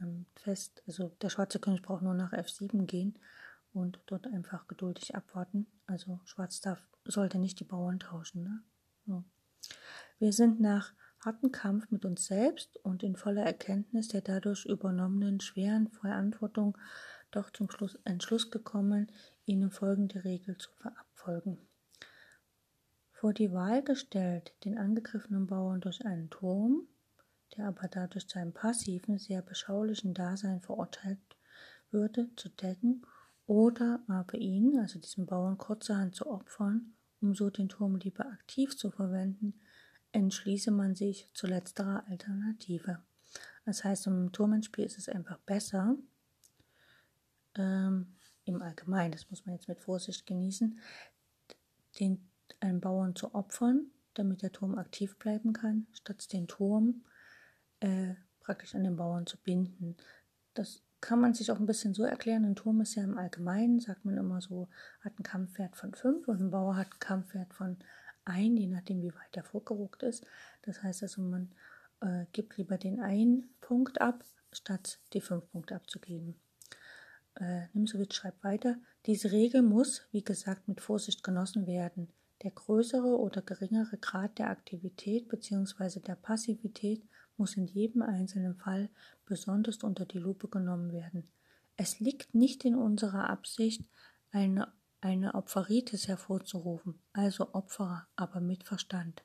ähm, 0.00 0.26
fest, 0.34 0.82
also 0.86 1.08
der 1.20 1.30
schwarze 1.30 1.58
König 1.58 1.82
braucht 1.82 2.02
nur 2.02 2.14
nach 2.14 2.32
F7 2.32 2.86
gehen 2.86 3.18
und 3.72 4.00
dort 4.06 4.26
einfach 4.26 4.66
geduldig 4.68 5.14
abwarten. 5.14 5.66
Also 5.86 6.20
Schwarz 6.24 6.60
darf, 6.60 6.82
sollte 7.04 7.38
nicht 7.38 7.60
die 7.60 7.64
Bauern 7.64 7.98
tauschen. 7.98 8.64
Ne? 9.06 9.24
Wir 10.18 10.32
sind 10.32 10.60
nach 10.60 10.94
hartem 11.20 11.52
Kampf 11.52 11.90
mit 11.90 12.04
uns 12.04 12.26
selbst 12.26 12.76
und 12.84 13.02
in 13.02 13.16
voller 13.16 13.44
Erkenntnis 13.44 14.08
der 14.08 14.20
dadurch 14.20 14.64
übernommenen 14.66 15.40
schweren 15.40 15.88
Verantwortung 15.88 16.76
doch 17.30 17.50
zum 17.50 17.70
Schluss, 17.70 17.98
Entschluss 18.04 18.50
gekommen, 18.50 19.10
ihnen 19.44 19.70
folgende 19.70 20.24
Regel 20.24 20.56
zu 20.58 20.70
verabfolgen. 20.72 21.58
Vor 23.10 23.32
die 23.32 23.52
Wahl 23.52 23.82
gestellt, 23.82 24.54
den 24.64 24.78
angegriffenen 24.78 25.46
Bauern 25.46 25.80
durch 25.80 26.04
einen 26.04 26.30
Turm, 26.30 26.86
der 27.56 27.68
aber 27.68 27.88
dadurch 27.88 28.28
zu 28.28 28.38
einem 28.38 28.52
passiven, 28.52 29.18
sehr 29.18 29.42
beschaulichen 29.42 30.14
Dasein 30.14 30.60
verurteilt 30.60 31.18
würde, 31.90 32.28
zu 32.36 32.48
decken 32.48 33.06
oder 33.46 34.02
aber 34.08 34.34
ihn, 34.34 34.78
also 34.78 34.98
diesen 34.98 35.26
Bauern 35.26 35.58
kurzerhand 35.58 36.14
zu 36.14 36.26
opfern, 36.26 36.94
um 37.20 37.34
so 37.34 37.50
den 37.50 37.68
Turm 37.68 37.96
lieber 37.96 38.26
aktiv 38.26 38.76
zu 38.76 38.90
verwenden, 38.90 39.60
entschließe 40.12 40.70
man 40.70 40.94
sich 40.94 41.28
zu 41.32 41.46
letzterer 41.46 42.04
Alternative. 42.08 43.02
Das 43.64 43.84
heißt, 43.84 44.06
im 44.06 44.32
Turmenspiel 44.32 44.84
ist 44.84 44.98
es 44.98 45.08
einfach 45.08 45.38
besser, 45.38 45.96
ähm, 47.56 48.14
im 48.44 48.62
Allgemeinen, 48.62 49.12
das 49.12 49.30
muss 49.30 49.46
man 49.46 49.54
jetzt 49.54 49.68
mit 49.68 49.80
Vorsicht 49.80 50.26
genießen, 50.26 50.78
den, 51.98 52.28
einen 52.60 52.80
Bauern 52.80 53.16
zu 53.16 53.34
opfern, 53.34 53.90
damit 54.14 54.42
der 54.42 54.52
Turm 54.52 54.76
aktiv 54.76 55.16
bleiben 55.18 55.52
kann, 55.52 55.86
statt 55.92 56.32
den 56.32 56.46
Turm 56.46 57.04
äh, 57.84 58.14
praktisch 58.40 58.74
an 58.74 58.84
den 58.84 58.96
Bauern 58.96 59.26
zu 59.26 59.36
binden. 59.36 59.96
Das 60.54 60.82
kann 61.00 61.20
man 61.20 61.34
sich 61.34 61.50
auch 61.50 61.60
ein 61.60 61.66
bisschen 61.66 61.92
so 61.92 62.02
erklären. 62.02 62.44
Ein 62.44 62.56
Turm 62.56 62.80
ist 62.80 62.94
ja 62.94 63.04
im 63.04 63.18
Allgemeinen, 63.18 63.78
sagt 63.78 64.06
man 64.06 64.16
immer 64.16 64.40
so, 64.40 64.68
hat 65.00 65.12
einen 65.16 65.24
Kampfwert 65.24 65.76
von 65.76 65.92
5 65.92 66.26
und 66.28 66.40
ein 66.40 66.50
Bauer 66.50 66.76
hat 66.76 66.90
einen 66.90 67.00
Kampfwert 67.00 67.52
von 67.52 67.76
1, 68.24 68.58
je 68.58 68.68
nachdem 68.68 69.02
wie 69.02 69.14
weit 69.14 69.36
er 69.36 69.44
vorgeruckt 69.44 70.02
ist. 70.02 70.24
Das 70.62 70.82
heißt 70.82 71.02
also, 71.02 71.20
man 71.20 71.52
äh, 72.00 72.24
gibt 72.32 72.56
lieber 72.56 72.78
den 72.78 73.00
einen 73.00 73.50
Punkt 73.60 74.00
ab, 74.00 74.24
statt 74.50 74.98
die 75.12 75.20
5 75.20 75.50
Punkte 75.50 75.74
abzugeben. 75.74 76.36
Äh, 77.34 77.66
Nimsowitsch 77.74 78.14
schreibt 78.14 78.42
weiter, 78.44 78.76
diese 79.04 79.30
Regel 79.30 79.60
muss, 79.60 80.06
wie 80.10 80.24
gesagt, 80.24 80.68
mit 80.68 80.80
Vorsicht 80.80 81.22
genossen 81.22 81.66
werden. 81.66 82.08
Der 82.42 82.50
größere 82.50 83.18
oder 83.18 83.42
geringere 83.42 83.98
Grad 83.98 84.38
der 84.38 84.48
Aktivität 84.48 85.28
bzw. 85.28 86.00
der 86.00 86.14
Passivität 86.14 87.02
muss 87.36 87.56
in 87.56 87.66
jedem 87.66 88.02
einzelnen 88.02 88.54
Fall 88.54 88.88
besonders 89.26 89.82
unter 89.82 90.06
die 90.06 90.18
Lupe 90.18 90.48
genommen 90.48 90.92
werden. 90.92 91.28
Es 91.76 92.00
liegt 92.00 92.34
nicht 92.34 92.64
in 92.64 92.76
unserer 92.76 93.28
Absicht, 93.30 93.82
eine, 94.30 94.72
eine 95.00 95.34
Opferitis 95.34 96.08
hervorzurufen, 96.08 96.98
also 97.12 97.52
Opferer, 97.52 98.06
aber 98.16 98.40
mit 98.40 98.64
Verstand. 98.64 99.22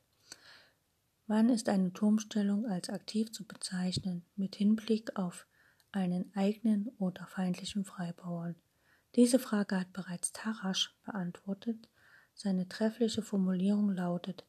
Wann 1.27 1.49
ist 1.49 1.69
eine 1.69 1.93
Turmstellung 1.93 2.65
als 2.65 2.89
aktiv 2.89 3.31
zu 3.31 3.45
bezeichnen, 3.45 4.25
mit 4.35 4.55
Hinblick 4.55 5.15
auf 5.15 5.45
einen 5.91 6.31
eigenen 6.35 6.89
oder 6.97 7.27
feindlichen 7.27 7.85
Freibauern? 7.85 8.55
Diese 9.15 9.37
Frage 9.37 9.79
hat 9.79 9.93
bereits 9.93 10.31
Tarasch 10.31 10.95
beantwortet. 11.03 11.87
Seine 12.33 12.67
treffliche 12.67 13.21
Formulierung 13.21 13.91
lautet, 13.91 14.45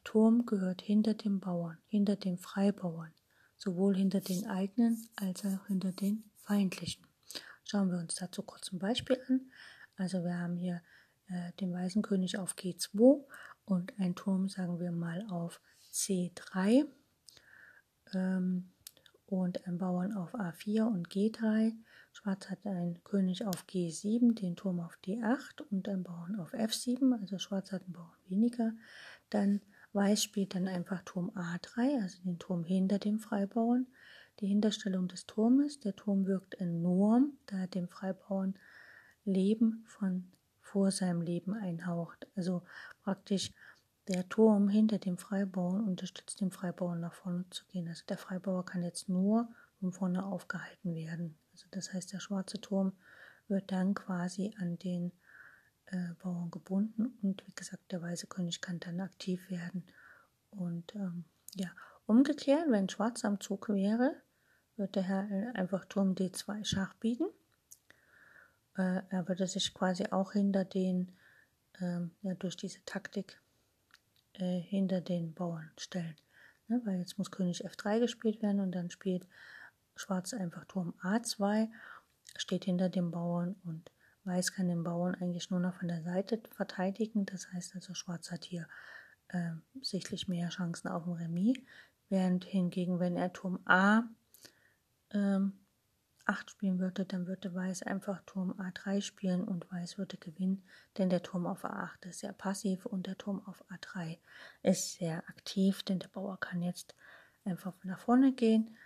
der 0.00 0.12
Turm 0.12 0.46
gehört 0.46 0.82
hinter 0.82 1.14
dem 1.14 1.40
Bauern, 1.40 1.78
hinter 1.86 2.16
dem 2.16 2.38
Freibauern, 2.38 3.12
sowohl 3.56 3.96
hinter 3.96 4.20
den 4.20 4.46
eigenen 4.46 5.08
als 5.16 5.44
auch 5.44 5.66
hinter 5.66 5.92
den 5.92 6.24
feindlichen. 6.36 7.06
Schauen 7.64 7.90
wir 7.90 7.98
uns 7.98 8.14
dazu 8.14 8.42
kurz 8.42 8.72
ein 8.72 8.78
Beispiel 8.78 9.20
an. 9.28 9.50
Also 9.96 10.24
wir 10.24 10.38
haben 10.38 10.56
hier 10.56 10.82
äh, 11.28 11.52
den 11.60 11.72
weißen 11.72 12.02
König 12.02 12.38
auf 12.38 12.54
G2 12.54 13.24
und 13.64 13.98
ein 13.98 14.14
Turm, 14.14 14.48
sagen 14.48 14.80
wir 14.80 14.90
mal, 14.90 15.26
auf 15.28 15.60
C3 15.92 16.86
ähm, 18.14 18.70
und 19.26 19.66
ein 19.66 19.78
Bauern 19.78 20.14
auf 20.14 20.34
A4 20.34 20.84
und 20.84 21.08
G3. 21.08 21.74
Schwarz 22.12 22.50
hat 22.50 22.66
einen 22.66 23.04
König 23.04 23.44
auf 23.44 23.66
G7, 23.66 24.34
den 24.34 24.56
Turm 24.56 24.80
auf 24.80 24.98
D8 25.04 25.62
und 25.70 25.88
einen 25.88 26.02
Bauern 26.02 26.36
auf 26.40 26.54
F7, 26.54 27.20
also 27.20 27.38
Schwarz 27.38 27.70
hat 27.70 27.84
einen 27.84 27.92
Bauern 27.92 28.18
weniger. 28.26 28.72
Dann 29.28 29.60
Weiß 29.92 30.22
spielt 30.22 30.54
dann 30.54 30.68
einfach 30.68 31.02
Turm 31.02 31.30
A3, 31.30 32.00
also 32.02 32.22
den 32.22 32.38
Turm 32.38 32.64
hinter 32.64 32.98
dem 32.98 33.18
Freibauern. 33.18 33.86
Die 34.40 34.46
Hinterstellung 34.46 35.08
des 35.08 35.26
Turmes. 35.26 35.80
Der 35.80 35.96
Turm 35.96 36.26
wirkt 36.26 36.54
enorm, 36.54 37.38
da 37.46 37.58
er 37.58 37.66
dem 37.66 37.88
Freibauern 37.88 38.54
Leben 39.24 39.84
von 39.86 40.30
vor 40.60 40.90
seinem 40.92 41.20
Leben 41.20 41.54
einhaucht. 41.54 42.28
Also 42.36 42.62
praktisch 43.02 43.52
der 44.08 44.28
Turm 44.28 44.68
hinter 44.68 44.98
dem 44.98 45.18
Freibauern 45.18 45.86
unterstützt 45.86 46.40
den 46.40 46.50
Freibauern 46.50 47.00
nach 47.00 47.14
vorne 47.14 47.44
zu 47.50 47.64
gehen. 47.66 47.88
Also 47.88 48.04
der 48.08 48.18
Freibauer 48.18 48.64
kann 48.64 48.82
jetzt 48.82 49.08
nur 49.08 49.48
von 49.80 49.92
vorne 49.92 50.24
aufgehalten 50.24 50.94
werden. 50.94 51.36
Also 51.52 51.66
das 51.70 51.92
heißt, 51.92 52.12
der 52.12 52.20
schwarze 52.20 52.60
Turm 52.60 52.92
wird 53.48 53.72
dann 53.72 53.94
quasi 53.94 54.54
an 54.58 54.78
den 54.78 55.12
äh, 55.90 56.14
Bauern 56.22 56.50
gebunden 56.50 57.18
und 57.22 57.46
wie 57.46 57.54
gesagt, 57.54 57.90
der 57.92 58.02
weiße 58.02 58.26
König 58.26 58.60
kann 58.60 58.80
dann 58.80 59.00
aktiv 59.00 59.50
werden. 59.50 59.84
Und 60.50 60.94
ähm, 60.94 61.24
ja, 61.54 61.70
umgekehrt, 62.06 62.66
wenn 62.68 62.88
Schwarz 62.88 63.24
am 63.24 63.40
Zug 63.40 63.68
wäre, 63.68 64.16
wird 64.76 64.96
der 64.96 65.02
Herr 65.02 65.54
einfach 65.54 65.84
Turm 65.84 66.14
D2 66.14 66.64
Schach 66.64 66.94
bieten. 66.94 67.26
Äh, 68.76 69.02
er 69.08 69.28
würde 69.28 69.46
sich 69.46 69.74
quasi 69.74 70.06
auch 70.10 70.32
hinter 70.32 70.64
den, 70.64 71.12
ähm, 71.80 72.12
ja, 72.22 72.34
durch 72.34 72.56
diese 72.56 72.84
Taktik 72.84 73.40
äh, 74.34 74.60
hinter 74.60 75.00
den 75.00 75.34
Bauern 75.34 75.70
stellen. 75.76 76.16
Ne? 76.68 76.80
Weil 76.84 76.98
jetzt 76.98 77.18
muss 77.18 77.30
König 77.30 77.66
F3 77.66 78.00
gespielt 78.00 78.42
werden 78.42 78.60
und 78.60 78.72
dann 78.72 78.90
spielt 78.90 79.26
Schwarz 79.96 80.32
einfach 80.32 80.64
Turm 80.64 80.94
A2, 81.02 81.68
steht 82.36 82.64
hinter 82.64 82.88
dem 82.88 83.10
Bauern 83.10 83.56
und 83.64 83.90
Weiß 84.24 84.52
kann 84.52 84.68
den 84.68 84.84
Bauern 84.84 85.14
eigentlich 85.14 85.50
nur 85.50 85.60
noch 85.60 85.74
von 85.74 85.88
der 85.88 86.02
Seite 86.02 86.40
verteidigen. 86.50 87.26
Das 87.26 87.50
heißt 87.52 87.74
also, 87.74 87.94
Schwarz 87.94 88.30
hat 88.30 88.44
hier 88.44 88.68
äh, 89.28 89.52
sichtlich 89.80 90.28
mehr 90.28 90.48
Chancen 90.48 90.88
auf 90.88 91.06
ein 91.06 91.14
Remis. 91.14 91.58
Während 92.08 92.44
hingegen, 92.44 92.98
wenn 92.98 93.16
er 93.16 93.32
Turm 93.32 93.60
A 93.64 94.02
ähm, 95.12 95.60
8 96.26 96.50
spielen 96.50 96.78
würde, 96.78 97.04
dann 97.04 97.26
würde 97.26 97.54
Weiß 97.54 97.82
einfach 97.82 98.22
Turm 98.24 98.52
A3 98.52 99.00
spielen 99.00 99.42
und 99.42 99.70
Weiß 99.72 99.98
würde 99.98 100.16
gewinnen, 100.16 100.62
denn 100.96 101.10
der 101.10 101.22
Turm 101.22 101.46
auf 101.46 101.64
A8 101.64 102.06
ist 102.06 102.20
sehr 102.20 102.32
passiv 102.32 102.86
und 102.86 103.06
der 103.06 103.18
Turm 103.18 103.44
auf 103.46 103.64
A3 103.70 104.18
ist 104.62 104.94
sehr 104.94 105.28
aktiv, 105.28 105.82
denn 105.82 105.98
der 105.98 106.08
Bauer 106.08 106.38
kann 106.38 106.62
jetzt 106.62 106.94
einfach 107.44 107.74
nach 107.84 107.98
vorne 107.98 108.32
gehen. 108.32 108.76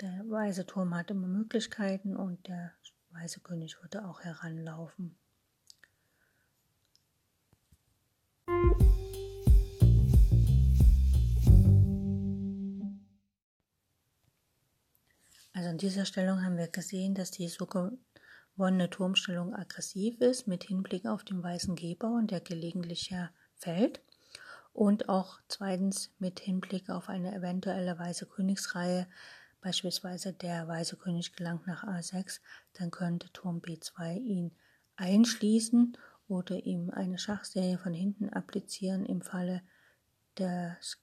Der 0.00 0.24
weiße 0.28 0.66
Turm 0.66 0.94
hat 0.94 1.10
immer 1.10 1.28
Möglichkeiten 1.28 2.16
und 2.16 2.46
der 2.48 2.72
weiße 3.14 3.40
König 3.40 3.80
würde 3.82 4.04
auch 4.06 4.20
heranlaufen. 4.20 5.16
Also 15.54 15.68
in 15.68 15.78
dieser 15.78 16.06
Stellung 16.06 16.42
haben 16.42 16.56
wir 16.56 16.68
gesehen, 16.68 17.14
dass 17.14 17.30
die 17.30 17.48
so 17.48 17.66
gewonnene 17.66 18.90
Turmstellung 18.90 19.54
aggressiv 19.54 20.20
ist, 20.20 20.48
mit 20.48 20.64
Hinblick 20.64 21.06
auf 21.06 21.24
den 21.24 21.42
weißen 21.42 21.76
G-Bauern, 21.76 22.26
der 22.26 22.40
gelegentlich 22.40 23.14
fällt. 23.54 24.00
Und 24.72 25.08
auch 25.10 25.38
zweitens 25.48 26.10
mit 26.18 26.40
Hinblick 26.40 26.88
auf 26.88 27.08
eine 27.08 27.34
eventuelle 27.34 27.98
weiße 27.98 28.26
Königsreihe, 28.26 29.06
beispielsweise 29.62 30.32
der 30.32 30.68
weiße 30.68 30.96
König 30.96 31.34
gelangt 31.34 31.66
nach 31.66 31.84
A6, 31.84 32.40
dann 32.74 32.90
könnte 32.90 33.32
Turm 33.32 33.60
B2 33.60 34.18
ihn 34.18 34.52
einschließen 34.96 35.96
oder 36.28 36.56
ihm 36.56 36.90
eine 36.90 37.18
Schachserie 37.18 37.78
von 37.78 37.94
hinten 37.94 38.28
applizieren 38.28 39.06
im 39.06 39.22
Falle, 39.22 39.62
des, 40.38 40.98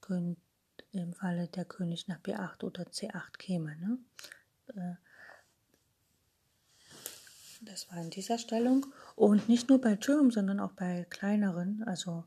im 0.91 1.13
Falle 1.13 1.47
der 1.47 1.65
König 1.65 2.07
nach 2.07 2.19
B8 2.19 2.63
oder 2.63 2.83
C8 2.83 3.37
käme. 3.37 3.75
Ne? 3.77 3.97
Äh, 4.75 4.95
das 7.61 7.89
war 7.91 8.01
in 8.01 8.09
dieser 8.09 8.37
Stellung. 8.37 8.85
Und 9.15 9.49
nicht 9.49 9.69
nur 9.69 9.81
bei 9.81 9.95
Türmen, 9.95 10.31
sondern 10.31 10.59
auch 10.59 10.71
bei 10.71 11.05
kleineren, 11.09 11.83
also 11.83 12.23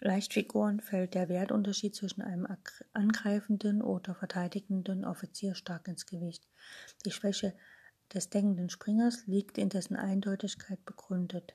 Leichtfiguren 0.00 0.80
fällt 0.80 1.14
der 1.14 1.28
Wertunterschied 1.28 1.94
zwischen 1.94 2.22
einem 2.22 2.46
angreifenden 2.94 3.82
oder 3.82 4.14
verteidigenden 4.14 5.04
Offizier 5.04 5.54
stark 5.54 5.88
ins 5.88 6.06
Gewicht. 6.06 6.48
Die 7.04 7.10
Schwäche 7.10 7.54
des 8.12 8.30
denkenden 8.30 8.70
Springers 8.70 9.26
liegt 9.26 9.58
in 9.58 9.68
dessen 9.68 9.96
Eindeutigkeit 9.96 10.84
begründet. 10.86 11.54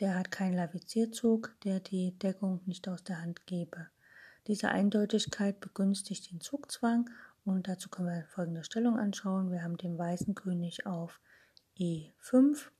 Der 0.00 0.16
hat 0.16 0.32
keinen 0.32 0.56
Lavizierzug, 0.56 1.54
der 1.62 1.78
die 1.78 2.18
Deckung 2.18 2.60
nicht 2.66 2.88
aus 2.88 3.04
der 3.04 3.22
Hand 3.22 3.46
gebe. 3.46 3.86
Diese 4.48 4.68
Eindeutigkeit 4.68 5.60
begünstigt 5.60 6.32
den 6.32 6.40
Zugzwang 6.40 7.08
und 7.44 7.68
dazu 7.68 7.88
können 7.88 8.08
wir 8.08 8.26
folgende 8.28 8.64
Stellung 8.64 8.98
anschauen. 8.98 9.52
Wir 9.52 9.62
haben 9.62 9.76
den 9.76 9.96
weißen 9.96 10.34
König 10.34 10.86
auf 10.86 11.20
E5, 11.78 12.70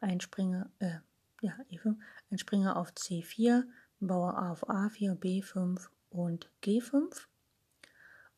ein 0.00 0.20
Springer, 0.20 0.70
äh, 0.78 0.98
ja, 1.40 1.54
E5, 1.70 1.96
ein 2.30 2.38
Springer 2.38 2.76
auf 2.76 2.90
C4, 2.90 3.64
Bauer 4.06 4.50
auf 4.50 4.68
A4, 4.68 5.18
B5 5.18 5.88
und 6.10 6.50
G5. 6.62 7.26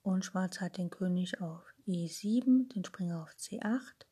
Und 0.02 0.24
Schwarz 0.24 0.60
hat 0.60 0.78
den 0.78 0.90
König 0.90 1.40
auf 1.40 1.74
E7, 1.86 2.72
den 2.72 2.84
Springer 2.84 3.22
auf 3.22 3.30
C8, 3.32 4.06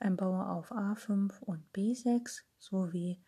ein 0.00 0.16
Bauer 0.16 0.50
auf 0.50 0.70
A5 0.70 1.38
und 1.40 1.64
B6 1.72 2.42
sowie 2.58 3.22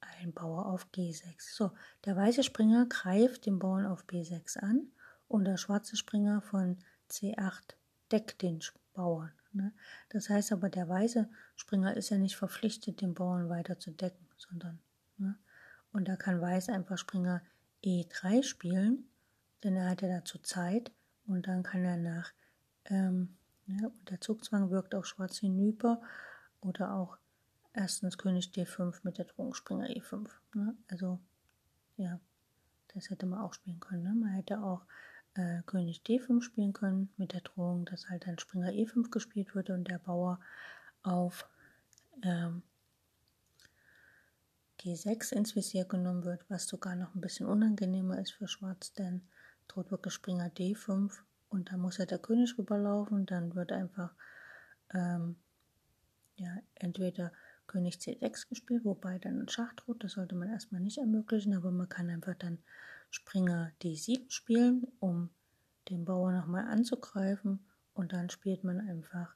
ein 0.00 0.32
Bauer 0.32 0.66
auf 0.66 0.88
G6. 0.94 1.54
So, 1.54 1.72
der 2.04 2.16
weiße 2.16 2.42
Springer 2.42 2.86
greift 2.86 3.46
den 3.46 3.58
Bauern 3.58 3.86
auf 3.86 4.04
B6 4.04 4.58
an 4.58 4.92
und 5.26 5.44
der 5.44 5.56
schwarze 5.56 5.96
Springer 5.96 6.42
von 6.42 6.78
C8 7.10 7.74
deckt 8.10 8.42
den 8.42 8.60
Bauern. 8.94 9.32
Ne? 9.52 9.72
Das 10.10 10.28
heißt 10.28 10.52
aber, 10.52 10.68
der 10.68 10.88
weiße 10.88 11.28
Springer 11.56 11.96
ist 11.96 12.10
ja 12.10 12.18
nicht 12.18 12.36
verpflichtet, 12.36 13.00
den 13.00 13.14
Bauern 13.14 13.48
weiter 13.48 13.78
zu 13.78 13.90
decken, 13.90 14.28
sondern 14.36 14.80
ne? 15.16 15.38
Und 15.92 16.08
da 16.08 16.16
kann 16.16 16.40
Weiß 16.40 16.68
einfach 16.68 16.98
Springer 16.98 17.42
E3 17.84 18.42
spielen, 18.42 19.08
denn 19.62 19.76
er 19.76 19.88
hat 19.90 20.02
ja 20.02 20.08
dazu 20.08 20.38
Zeit 20.38 20.90
und 21.26 21.46
dann 21.46 21.62
kann 21.62 21.84
er 21.84 21.96
nach 21.96 22.32
ähm, 22.86 23.36
ne? 23.66 23.88
und 23.88 24.10
der 24.10 24.20
Zugzwang 24.20 24.70
wirkt 24.70 24.94
auf 24.94 25.06
Schwarz 25.06 25.38
hinüber 25.38 26.00
oder 26.60 26.94
auch 26.94 27.18
erstens 27.72 28.18
König 28.18 28.50
D5 28.54 29.00
mit 29.02 29.18
der 29.18 29.26
Drohung 29.26 29.54
Springer 29.54 29.86
E5. 29.86 30.28
Ne? 30.54 30.76
Also 30.88 31.20
ja, 31.96 32.18
das 32.94 33.10
hätte 33.10 33.26
man 33.26 33.40
auch 33.40 33.54
spielen 33.54 33.80
können. 33.80 34.02
Ne? 34.02 34.14
Man 34.14 34.30
hätte 34.30 34.62
auch 34.62 34.84
äh, 35.34 35.62
König 35.66 36.02
D5 36.06 36.42
spielen 36.42 36.72
können 36.72 37.10
mit 37.16 37.32
der 37.32 37.42
Drohung, 37.42 37.84
dass 37.84 38.08
halt 38.08 38.26
dann 38.26 38.38
Springer 38.38 38.70
E5 38.70 39.10
gespielt 39.10 39.54
wird 39.54 39.70
und 39.70 39.88
der 39.88 39.98
Bauer 39.98 40.40
auf 41.02 41.48
ähm, 42.22 42.62
G6 44.80 45.32
ins 45.32 45.56
Visier 45.56 45.84
genommen 45.84 46.24
wird, 46.24 46.48
was 46.48 46.66
sogar 46.66 46.94
noch 46.94 47.14
ein 47.14 47.20
bisschen 47.20 47.46
unangenehmer 47.46 48.20
ist 48.20 48.32
für 48.32 48.48
Schwarz, 48.48 48.92
denn 48.92 49.22
droht 49.66 49.90
wirklich 49.90 50.14
Springer 50.14 50.48
D5 50.48 51.12
und 51.48 51.72
dann 51.72 51.80
muss 51.80 51.98
ja 51.98 52.06
der 52.06 52.18
König 52.18 52.56
rüberlaufen, 52.58 53.26
dann 53.26 53.54
wird 53.54 53.72
einfach 53.72 54.14
ähm, 54.94 55.36
ja, 56.36 56.56
entweder 56.76 57.32
König 57.66 57.96
C6 57.96 58.48
gespielt, 58.48 58.84
wobei 58.84 59.18
dann 59.18 59.40
ein 59.40 59.48
Schach 59.48 59.74
droht, 59.74 60.02
das 60.02 60.12
sollte 60.12 60.34
man 60.34 60.48
erstmal 60.48 60.80
nicht 60.80 60.98
ermöglichen, 60.98 61.54
aber 61.54 61.70
man 61.70 61.88
kann 61.88 62.08
einfach 62.08 62.34
dann 62.34 62.58
Springer 63.10 63.72
D7 63.82 64.30
spielen, 64.30 64.86
um 65.00 65.30
den 65.90 66.04
Bauer 66.04 66.32
nochmal 66.32 66.66
anzugreifen 66.66 67.66
und 67.94 68.12
dann 68.12 68.30
spielt 68.30 68.64
man 68.64 68.80
einfach 68.80 69.34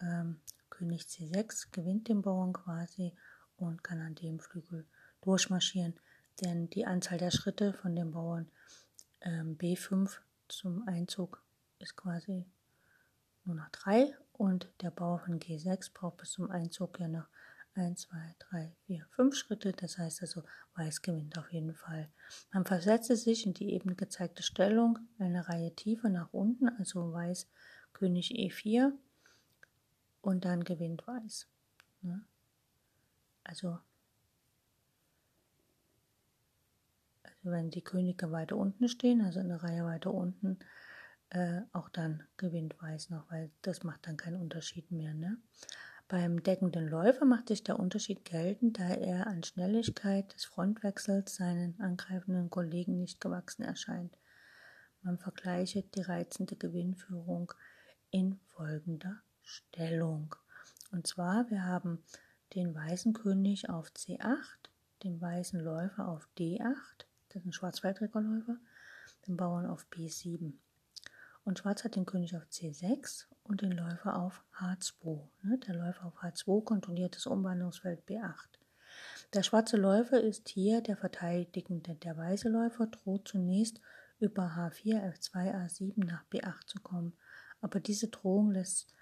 ähm, 0.00 0.40
König 0.70 1.02
C6, 1.02 1.68
gewinnt 1.70 2.08
den 2.08 2.22
Bauern 2.22 2.52
quasi 2.52 3.12
und 3.60 3.84
kann 3.84 4.00
an 4.00 4.14
dem 4.14 4.40
Flügel 4.40 4.86
durchmarschieren, 5.20 5.94
denn 6.40 6.70
die 6.70 6.86
Anzahl 6.86 7.18
der 7.18 7.30
Schritte 7.30 7.72
von 7.74 7.94
den 7.94 8.12
Bauern 8.12 8.50
ähm, 9.20 9.56
B5 9.58 10.18
zum 10.48 10.86
Einzug 10.88 11.42
ist 11.78 11.96
quasi 11.96 12.46
nur 13.44 13.56
noch 13.56 13.68
drei 13.70 14.14
und 14.32 14.68
der 14.80 14.90
Bauer 14.90 15.18
von 15.18 15.38
G6 15.38 15.92
braucht 15.92 16.18
bis 16.18 16.32
zum 16.32 16.50
Einzug 16.50 16.98
ja 16.98 17.08
noch 17.08 17.26
1, 17.74 18.00
2, 18.08 18.34
3, 18.50 18.76
4, 18.86 19.06
5 19.10 19.36
Schritte. 19.36 19.72
Das 19.72 19.98
heißt 19.98 20.22
also, 20.22 20.42
Weiß 20.74 21.02
gewinnt 21.02 21.38
auf 21.38 21.52
jeden 21.52 21.74
Fall. 21.74 22.08
Man 22.52 22.64
versetze 22.64 23.16
sich 23.16 23.46
in 23.46 23.54
die 23.54 23.72
eben 23.72 23.96
gezeigte 23.96 24.42
Stellung 24.42 24.98
eine 25.18 25.48
Reihe 25.48 25.74
tiefer 25.74 26.08
nach 26.08 26.32
unten, 26.32 26.68
also 26.68 27.12
Weiß 27.12 27.48
König 27.92 28.32
E4 28.32 28.92
und 30.20 30.44
dann 30.44 30.64
gewinnt 30.64 31.06
Weiß. 31.06 31.48
Ne? 32.02 32.24
Also, 33.44 33.78
also 37.22 37.50
wenn 37.50 37.70
die 37.70 37.82
Könige 37.82 38.30
weiter 38.30 38.56
unten 38.56 38.88
stehen, 38.88 39.22
also 39.22 39.40
eine 39.40 39.62
Reihe 39.62 39.84
weiter 39.84 40.12
unten, 40.12 40.58
äh, 41.30 41.60
auch 41.72 41.88
dann 41.88 42.24
gewinnt 42.36 42.80
Weiß 42.82 43.10
noch, 43.10 43.30
weil 43.30 43.50
das 43.62 43.84
macht 43.84 44.06
dann 44.06 44.16
keinen 44.16 44.40
Unterschied 44.40 44.90
mehr. 44.90 45.14
Ne? 45.14 45.38
Beim 46.08 46.42
deckenden 46.42 46.88
Läufer 46.88 47.24
macht 47.24 47.48
sich 47.48 47.62
der 47.62 47.78
Unterschied 47.78 48.24
geltend, 48.24 48.80
da 48.80 48.88
er 48.88 49.28
an 49.28 49.44
Schnelligkeit 49.44 50.34
des 50.34 50.44
Frontwechsels 50.44 51.36
seinen 51.36 51.80
angreifenden 51.80 52.50
Kollegen 52.50 52.98
nicht 52.98 53.20
gewachsen 53.20 53.62
erscheint. 53.62 54.18
Man 55.02 55.18
vergleiche 55.18 55.82
die 55.82 56.02
reizende 56.02 56.56
Gewinnführung 56.56 57.52
in 58.10 58.40
folgender 58.48 59.22
Stellung. 59.42 60.34
Und 60.90 61.06
zwar, 61.06 61.48
wir 61.48 61.64
haben 61.64 62.02
den 62.54 62.74
weißen 62.74 63.12
König 63.12 63.68
auf 63.68 63.88
C8, 63.90 64.36
den 65.02 65.20
weißen 65.20 65.60
Läufer 65.60 66.08
auf 66.08 66.28
D8, 66.38 67.04
das 67.28 67.42
ist 67.42 67.46
ein 67.46 67.52
Schwarzwaldträgerläufer, 67.52 68.56
den 69.26 69.36
Bauern 69.36 69.66
auf 69.66 69.86
B7. 69.90 70.52
Und 71.44 71.58
Schwarz 71.58 71.84
hat 71.84 71.96
den 71.96 72.06
König 72.06 72.36
auf 72.36 72.44
C6 72.44 73.26
und 73.44 73.62
den 73.62 73.72
Läufer 73.72 74.16
auf 74.18 74.44
H2. 74.58 75.28
Ne? 75.42 75.58
Der 75.66 75.74
Läufer 75.74 76.06
auf 76.06 76.22
H2 76.22 76.64
kontrolliert 76.64 77.16
das 77.16 77.26
Umwandlungsfeld 77.26 78.04
B8. 78.06 78.60
Der 79.32 79.42
schwarze 79.42 79.76
Läufer 79.76 80.20
ist 80.20 80.48
hier 80.48 80.80
der 80.80 80.96
verteidigende. 80.96 81.94
Der 81.94 82.16
weiße 82.16 82.48
Läufer 82.48 82.88
droht 82.88 83.28
zunächst 83.28 83.80
über 84.18 84.56
H4, 84.56 85.14
F2, 85.14 85.54
A7 85.54 86.04
nach 86.04 86.24
B8 86.30 86.66
zu 86.66 86.80
kommen. 86.80 87.14
Aber 87.60 87.80
diese 87.80 88.08
Drohung 88.08 88.50
lässt 88.50 88.92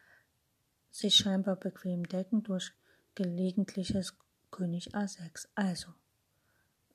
sich 0.91 1.17
scheinbar 1.17 1.57
bequem 1.57 2.07
decken 2.07 2.43
durch 2.43 2.73
gelegentliches 3.19 4.17
König 4.53 4.95
A6. 4.95 5.49
Also, 5.57 5.89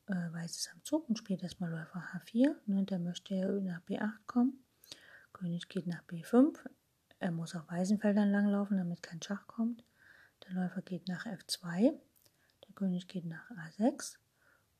äh, 0.07 0.31
Weiß 0.31 0.55
ist 0.57 0.71
am 0.73 0.81
Zug 0.85 1.09
und 1.09 1.17
spielt 1.17 1.43
erstmal 1.43 1.69
Läufer 1.69 2.01
H4. 2.13 2.55
Ne, 2.65 2.85
der 2.85 2.99
möchte 2.99 3.35
ja 3.35 3.51
nach 3.51 3.81
B8 3.81 4.19
kommen. 4.25 4.63
König 5.33 5.67
geht 5.67 5.85
nach 5.85 6.03
B5, 6.05 6.57
er 7.19 7.31
muss 7.31 7.55
auf 7.55 7.69
weißen 7.69 7.99
Feldern 7.99 8.31
langlaufen, 8.31 8.77
damit 8.77 9.03
kein 9.03 9.21
Schach 9.21 9.47
kommt. 9.47 9.83
Der 10.45 10.53
Läufer 10.53 10.81
geht 10.81 11.09
nach 11.09 11.25
F2. 11.25 11.93
Der 12.67 12.75
König 12.75 13.09
geht 13.09 13.25
nach 13.25 13.49
A6. 13.51 14.17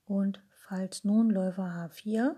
Und 0.06 0.42
falls 0.50 1.04
nun 1.04 1.30
Läufer 1.30 1.64
H4 1.64 2.38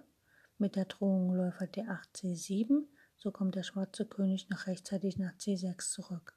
mit 0.57 0.75
der 0.75 0.85
Drohung 0.85 1.35
Läufer 1.35 1.65
D8 1.65 2.15
C7, 2.15 2.85
so 3.17 3.31
kommt 3.31 3.53
der 3.55 3.63
schwarze 3.63 4.05
König 4.05 4.49
noch 4.49 4.65
rechtzeitig 4.65 5.17
nach 5.17 5.33
C6 5.33 5.91
zurück. 5.91 6.35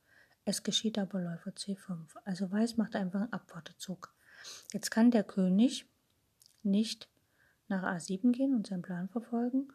Es 0.49 0.63
geschieht 0.63 0.99
aber 0.99 1.21
Läufer 1.21 1.51
C5. 1.51 2.07
Also 2.25 2.51
Weiß 2.51 2.79
macht 2.79 2.97
einfach 2.97 3.21
einen 3.21 3.33
Abwartezug. 3.35 4.15
Jetzt 4.73 4.91
kann 4.91 5.11
der 5.11 5.23
König 5.23 5.85
nicht 6.63 7.07
nach 7.69 7.83
A7 7.83 8.33
gehen 8.33 8.55
und 8.55 8.67
seinen 8.67 8.81
Plan 8.81 9.11
verfolgen, 9.11 9.69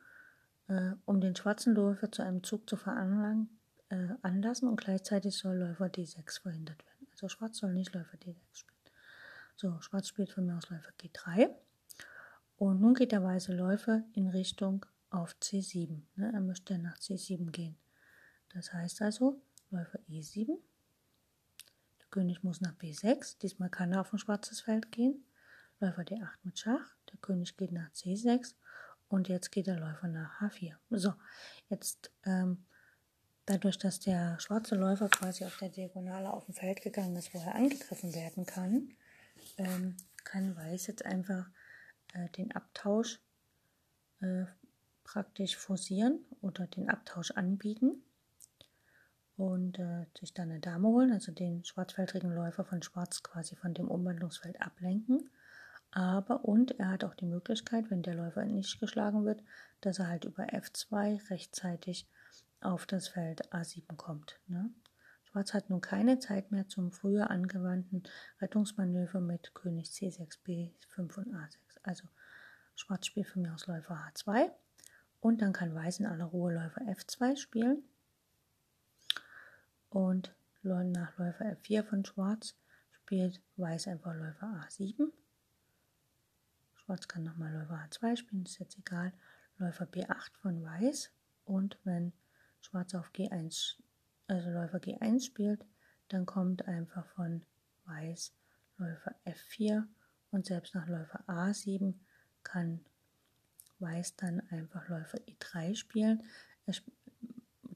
äh, 0.69 0.93
um 1.05 1.21
den 1.21 1.35
schwarzen 1.35 1.75
Läufer 1.75 2.11
zu 2.11 2.23
einem 2.23 2.41
Zug 2.41 2.67
zu 2.67 2.75
veranlassen, 2.75 3.59
äh, 3.89 4.15
anlassen 4.23 4.67
und 4.67 4.77
gleichzeitig 4.77 5.37
soll 5.37 5.57
Läufer 5.57 5.85
D6 5.85 6.41
verhindert 6.41 6.83
werden. 6.87 7.07
Also 7.11 7.29
Schwarz 7.29 7.59
soll 7.59 7.71
nicht 7.71 7.93
Läufer 7.93 8.17
D6 8.17 8.39
spielen. 8.53 8.79
So, 9.55 9.79
Schwarz 9.79 10.07
spielt 10.07 10.31
von 10.31 10.47
mir 10.47 10.57
aus 10.57 10.71
Läufer 10.71 10.93
G3. 10.99 11.51
Und 12.57 12.81
nun 12.81 12.95
geht 12.95 13.11
der 13.11 13.23
weiße 13.23 13.55
Läufer 13.55 14.01
in 14.13 14.27
Richtung 14.27 14.87
auf 15.11 15.35
C7. 15.39 16.01
Ne? 16.15 16.31
Er 16.33 16.41
möchte 16.41 16.79
nach 16.79 16.97
C7 16.97 17.51
gehen. 17.51 17.77
Das 18.49 18.73
heißt 18.73 19.03
also, 19.03 19.39
Läufer 19.73 19.99
E7. 20.09 20.57
Der 21.99 22.07
König 22.09 22.43
muss 22.43 22.61
nach 22.61 22.75
B6. 22.75 23.39
Diesmal 23.39 23.69
kann 23.69 23.91
er 23.91 24.01
auf 24.01 24.13
ein 24.13 24.19
schwarzes 24.19 24.61
Feld 24.61 24.91
gehen. 24.91 25.25
Läufer 25.79 26.03
D8 26.03 26.29
mit 26.43 26.59
Schach. 26.59 26.95
Der 27.11 27.17
König 27.19 27.57
geht 27.57 27.71
nach 27.71 27.89
C6. 27.91 28.55
Und 29.09 29.27
jetzt 29.27 29.51
geht 29.51 29.67
der 29.67 29.79
Läufer 29.79 30.07
nach 30.07 30.41
H4. 30.41 30.75
So, 30.91 31.13
jetzt 31.69 32.11
ähm, 32.25 32.65
Dadurch, 33.45 33.77
dass 33.77 33.99
der 33.99 34.39
schwarze 34.39 34.75
Läufer 34.75 35.09
quasi 35.09 35.43
auf 35.43 35.57
der 35.57 35.67
Diagonale 35.67 36.31
auf 36.31 36.45
dem 36.45 36.53
Feld 36.53 36.81
gegangen 36.81 37.15
ist, 37.17 37.33
wo 37.33 37.39
er 37.39 37.55
angegriffen 37.55 38.15
werden 38.15 38.45
kann, 38.45 38.93
ähm, 39.57 39.97
kann 40.23 40.55
Weiß 40.55 40.87
jetzt 40.87 41.03
einfach 41.03 41.49
äh, 42.13 42.29
den 42.29 42.53
Abtausch 42.53 43.19
äh, 44.21 44.45
praktisch 45.03 45.57
forcieren 45.57 46.25
oder 46.41 46.67
den 46.67 46.89
Abtausch 46.89 47.31
anbieten 47.31 48.02
und 49.37 49.79
äh, 49.79 50.05
sich 50.19 50.33
dann 50.33 50.51
eine 50.51 50.59
Dame 50.59 50.87
holen, 50.87 51.11
also 51.11 51.31
den 51.31 51.63
schwarzfeldrigen 51.63 52.33
Läufer 52.33 52.65
von 52.65 52.81
Schwarz 52.81 53.23
quasi 53.23 53.55
von 53.55 53.73
dem 53.73 53.89
Umwandlungsfeld 53.89 54.61
ablenken. 54.61 55.29
Aber 55.91 56.45
und 56.45 56.79
er 56.79 56.89
hat 56.89 57.03
auch 57.03 57.13
die 57.13 57.25
Möglichkeit, 57.25 57.91
wenn 57.91 58.01
der 58.01 58.15
Läufer 58.15 58.45
nicht 58.45 58.79
geschlagen 58.79 59.25
wird, 59.25 59.43
dass 59.81 59.99
er 59.99 60.07
halt 60.07 60.25
über 60.25 60.45
F2 60.45 61.29
rechtzeitig 61.29 62.07
auf 62.61 62.85
das 62.85 63.09
Feld 63.09 63.53
A7 63.53 63.95
kommt. 63.95 64.39
Ne? 64.47 64.69
Schwarz 65.23 65.53
hat 65.53 65.69
nun 65.69 65.81
keine 65.81 66.19
Zeit 66.19 66.51
mehr 66.51 66.67
zum 66.67 66.91
früher 66.91 67.29
angewandten 67.29 68.03
Rettungsmanöver 68.41 69.19
mit 69.19 69.53
König 69.53 69.87
C6, 69.87 70.39
B5 70.45 71.17
und 71.17 71.35
A6. 71.35 71.57
Also 71.83 72.07
Schwarz 72.75 73.05
spielt 73.05 73.27
von 73.27 73.43
mir 73.43 73.53
aus 73.53 73.67
Läufer 73.67 73.95
H2 73.95 74.49
und 75.21 75.41
dann 75.41 75.53
kann 75.53 75.75
Weiß 75.75 75.99
in 75.99 76.05
aller 76.05 76.25
Ruhe 76.25 76.53
Läufer 76.53 76.81
F2 76.81 77.37
spielen. 77.37 77.83
Und 79.93 80.33
nach 80.63 81.15
Läufer 81.19 81.45
F4 81.45 81.83
von 81.83 82.03
Schwarz 82.03 82.55
spielt 82.89 83.39
Weiß 83.57 83.87
einfach 83.87 84.15
Läufer 84.15 84.47
A7. 84.65 85.11
Schwarz 86.73 87.07
kann 87.07 87.23
nochmal 87.23 87.53
Läufer 87.53 87.75
H2 87.75 88.17
spielen, 88.17 88.43
ist 88.43 88.57
jetzt 88.57 88.79
egal. 88.79 89.13
Läufer 89.59 89.85
B8 89.85 90.31
von 90.41 90.63
Weiß. 90.63 91.11
Und 91.45 91.77
wenn 91.83 92.11
Schwarz 92.59 92.95
auf 92.95 93.11
G1, 93.11 93.75
also 94.25 94.49
Läufer 94.49 94.79
G1 94.79 95.25
spielt, 95.25 95.63
dann 96.09 96.25
kommt 96.25 96.67
einfach 96.67 97.05
von 97.09 97.45
Weiß 97.85 98.33
Läufer 98.77 99.13
F4 99.25 99.85
und 100.31 100.47
selbst 100.47 100.73
nach 100.73 100.87
Läufer 100.87 101.23
A7 101.27 101.93
kann 102.41 102.83
Weiß 103.77 104.15
dann 104.15 104.39
einfach 104.49 104.89
Läufer 104.89 105.19
E3 105.19 105.75
spielen. 105.75 106.23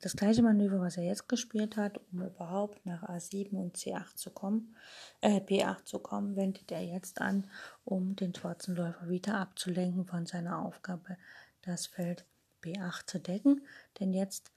Das 0.01 0.15
gleiche 0.15 0.41
Manöver, 0.41 0.79
was 0.79 0.97
er 0.97 1.03
jetzt 1.03 1.27
gespielt 1.29 1.77
hat, 1.77 1.99
um 2.11 2.21
überhaupt 2.21 2.85
nach 2.85 3.03
A7 3.03 3.55
und 3.55 3.77
C8 3.77 4.15
zu 4.15 4.31
kommen, 4.31 4.75
äh, 5.21 5.39
B8 5.39 5.85
zu 5.85 5.99
kommen, 5.99 6.35
wendet 6.35 6.71
er 6.71 6.83
jetzt 6.83 7.21
an, 7.21 7.49
um 7.85 8.15
den 8.15 8.33
schwarzen 8.33 8.75
Läufer 8.75 9.09
wieder 9.09 9.35
abzulenken 9.35 10.05
von 10.05 10.25
seiner 10.25 10.59
Aufgabe, 10.59 11.17
das 11.61 11.87
Feld 11.87 12.25
B8 12.63 13.07
zu 13.07 13.19
decken. 13.19 13.65
Denn 13.99 14.13
jetzt, 14.13 14.51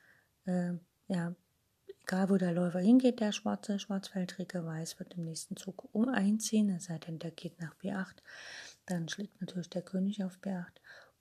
äh, 0.46 0.72
ja, 1.08 1.34
egal 2.02 2.30
wo 2.30 2.36
der 2.36 2.52
Läufer 2.52 2.80
hingeht, 2.80 3.20
der 3.20 3.32
schwarze 3.32 3.78
Schwarzfeldträger 3.78 4.64
weiß, 4.64 4.98
wird 4.98 5.14
im 5.14 5.24
nächsten 5.24 5.56
Zug 5.56 5.88
um 5.92 6.08
einziehen, 6.08 6.70
es 6.70 6.84
sei 6.84 6.98
denn, 6.98 7.18
der 7.18 7.30
geht 7.30 7.60
nach 7.60 7.74
B8. 7.76 8.16
Dann 8.86 9.08
schlägt 9.08 9.40
natürlich 9.40 9.70
der 9.70 9.82
König 9.82 10.24
auf 10.24 10.38
B8 10.42 10.66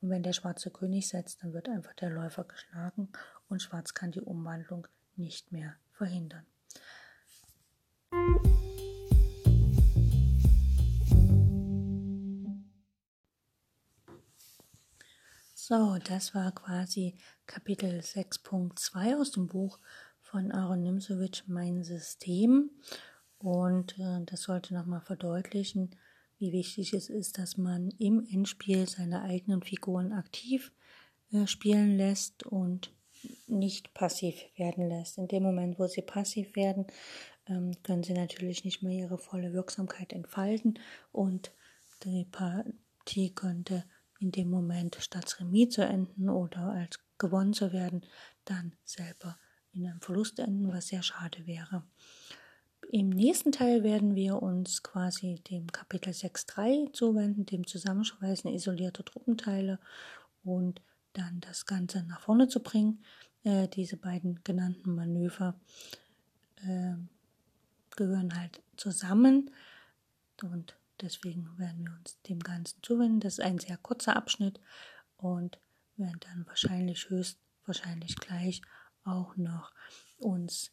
und 0.02 0.10
wenn 0.10 0.24
der 0.24 0.34
schwarze 0.34 0.72
König 0.72 1.08
setzt, 1.08 1.44
dann 1.44 1.54
wird 1.54 1.68
einfach 1.68 1.94
der 1.94 2.10
Läufer 2.10 2.44
geschlagen 2.46 3.10
und 3.50 3.62
Schwarz 3.62 3.94
kann 3.94 4.12
die 4.12 4.22
Umwandlung 4.22 4.88
nicht 5.16 5.52
mehr 5.52 5.76
verhindern. 5.92 6.46
So, 15.54 16.00
das 16.04 16.34
war 16.34 16.52
quasi 16.54 17.16
Kapitel 17.46 18.00
6.2 18.00 19.20
aus 19.20 19.32
dem 19.32 19.48
Buch 19.48 19.80
von 20.22 20.52
Aaron 20.52 20.82
Nimzowitsch, 20.82 21.44
Mein 21.46 21.84
System. 21.84 22.72
Und 23.38 24.00
äh, 24.00 24.26
das 24.26 24.42
sollte 24.44 24.74
nochmal 24.74 25.02
verdeutlichen, 25.02 25.96
wie 26.40 26.52
wichtig 26.52 26.94
es 26.94 27.10
ist, 27.10 27.38
dass 27.38 27.58
man 27.58 27.92
im 28.00 28.26
Endspiel 28.26 28.88
seine 28.88 29.22
eigenen 29.22 29.62
Figuren 29.62 30.14
aktiv 30.14 30.72
äh, 31.32 31.46
spielen 31.48 31.98
lässt 31.98 32.44
und 32.44 32.94
nicht 33.48 33.94
passiv 33.94 34.36
werden 34.56 34.88
lässt. 34.88 35.18
In 35.18 35.28
dem 35.28 35.44
Moment, 35.44 35.78
wo 35.78 35.88
sie 35.88 36.02
passiv 36.02 36.56
werden, 36.56 36.88
ähm, 37.48 37.72
können 37.84 38.04
sie 38.04 38.14
natürlich 38.14 38.64
nicht 38.64 38.82
mehr 38.82 38.94
ihre 38.94 39.18
volle 39.18 39.54
Wirksamkeit 39.54 40.14
entfalten 40.14 40.80
und 41.12 41.52
die 42.04 42.26
Partie 42.26 43.34
könnte 43.36 43.84
in 44.20 44.32
dem 44.32 44.50
Moment 44.50 44.98
statt 45.00 45.40
Remis 45.40 45.74
zu 45.74 45.82
enden 45.82 46.30
oder 46.30 46.72
als 46.72 47.00
gewonnen 47.18 47.54
zu 47.54 47.74
werden, 47.74 48.06
dann 48.46 48.76
selber 48.84 49.38
in 49.72 49.86
einem 49.86 50.02
Verlust 50.02 50.40
enden, 50.40 50.72
was 50.72 50.88
sehr 50.88 51.04
schade 51.04 51.46
wäre. 51.46 51.84
Im 52.92 53.10
nächsten 53.10 53.52
Teil 53.52 53.84
werden 53.84 54.16
wir 54.16 54.42
uns 54.42 54.82
quasi 54.82 55.36
dem 55.48 55.72
Kapitel 55.72 56.10
6.3 56.10 56.92
zuwenden, 56.92 57.46
dem 57.46 57.68
Zusammenschweißen 57.68 58.52
isolierter 58.52 59.06
Truppenteile 59.06 59.78
und 60.44 60.82
dann 61.14 61.40
das 61.40 61.68
Ganze 61.68 62.04
nach 62.06 62.20
vorne 62.20 62.48
zu 62.48 62.64
bringen. 62.64 63.04
Äh, 63.44 63.68
diese 63.68 63.96
beiden 63.96 64.44
genannten 64.44 64.96
Manöver 64.96 65.54
äh, 66.64 66.96
gehören 67.96 68.36
halt 68.36 68.60
zusammen 68.76 69.52
und 70.42 70.76
deswegen 71.00 71.48
werden 71.60 71.86
wir 71.86 71.94
uns 71.94 72.20
dem 72.24 72.40
Ganzen 72.40 72.82
zuwenden. 72.82 73.20
Das 73.20 73.34
ist 73.34 73.46
ein 73.46 73.60
sehr 73.60 73.78
kurzer 73.78 74.16
Abschnitt 74.16 74.60
und 75.18 75.60
werden 75.96 76.20
dann 76.22 76.48
wahrscheinlich 76.48 77.08
höchstwahrscheinlich 77.08 78.16
gleich 78.16 78.64
auch 79.04 79.38
noch 79.38 79.74
uns 80.18 80.72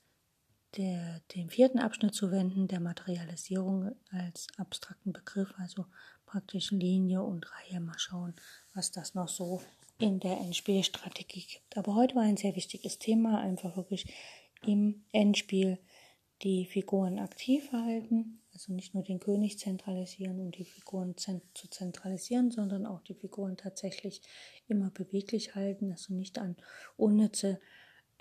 der, 0.77 1.21
dem 1.35 1.49
vierten 1.49 1.79
Abschnitt 1.79 2.15
zu 2.15 2.31
wenden, 2.31 2.69
der 2.69 2.81
Materialisierung 2.81 3.93
als 4.11 4.47
abstrakten 4.57 5.13
Begriff, 5.13 5.53
also 5.59 5.87
praktisch 6.27 6.71
Linie 6.71 7.23
und 7.23 7.47
Reihe. 7.53 7.81
Mal 7.81 7.99
schauen, 7.99 8.35
was 8.75 8.91
das 8.91 9.15
noch 9.15 9.29
so 9.29 9.63
in 9.99 10.21
der 10.21 10.39
Endspielstrategie 10.39 11.47
gibt. 11.47 11.77
Aber 11.77 11.95
heute 11.95 12.17
war 12.17 12.23
ein 12.23 12.37
sehr 12.37 12.57
wichtiges 12.57 12.99
Thema, 12.99 13.41
einfach 13.41 13.77
wirklich 13.77 14.13
im 14.63 15.05
Endspiel 15.13 15.79
die 16.43 16.67
Figuren 16.67 17.19
aktiv 17.19 17.73
halten, 17.73 18.43
also 18.53 18.73
nicht 18.73 18.95
nur 18.95 19.03
den 19.03 19.21
König 19.21 19.59
zentralisieren 19.59 20.41
und 20.41 20.57
die 20.59 20.65
Figuren 20.65 21.17
zu 21.17 21.41
zentralisieren, 21.71 22.51
sondern 22.51 22.85
auch 22.85 23.01
die 23.03 23.15
Figuren 23.15 23.57
tatsächlich 23.57 24.21
immer 24.69 24.91
beweglich 24.91 25.55
halten, 25.55 25.93
also 25.93 26.13
nicht 26.13 26.39
an 26.39 26.57
unnütze 26.97 27.59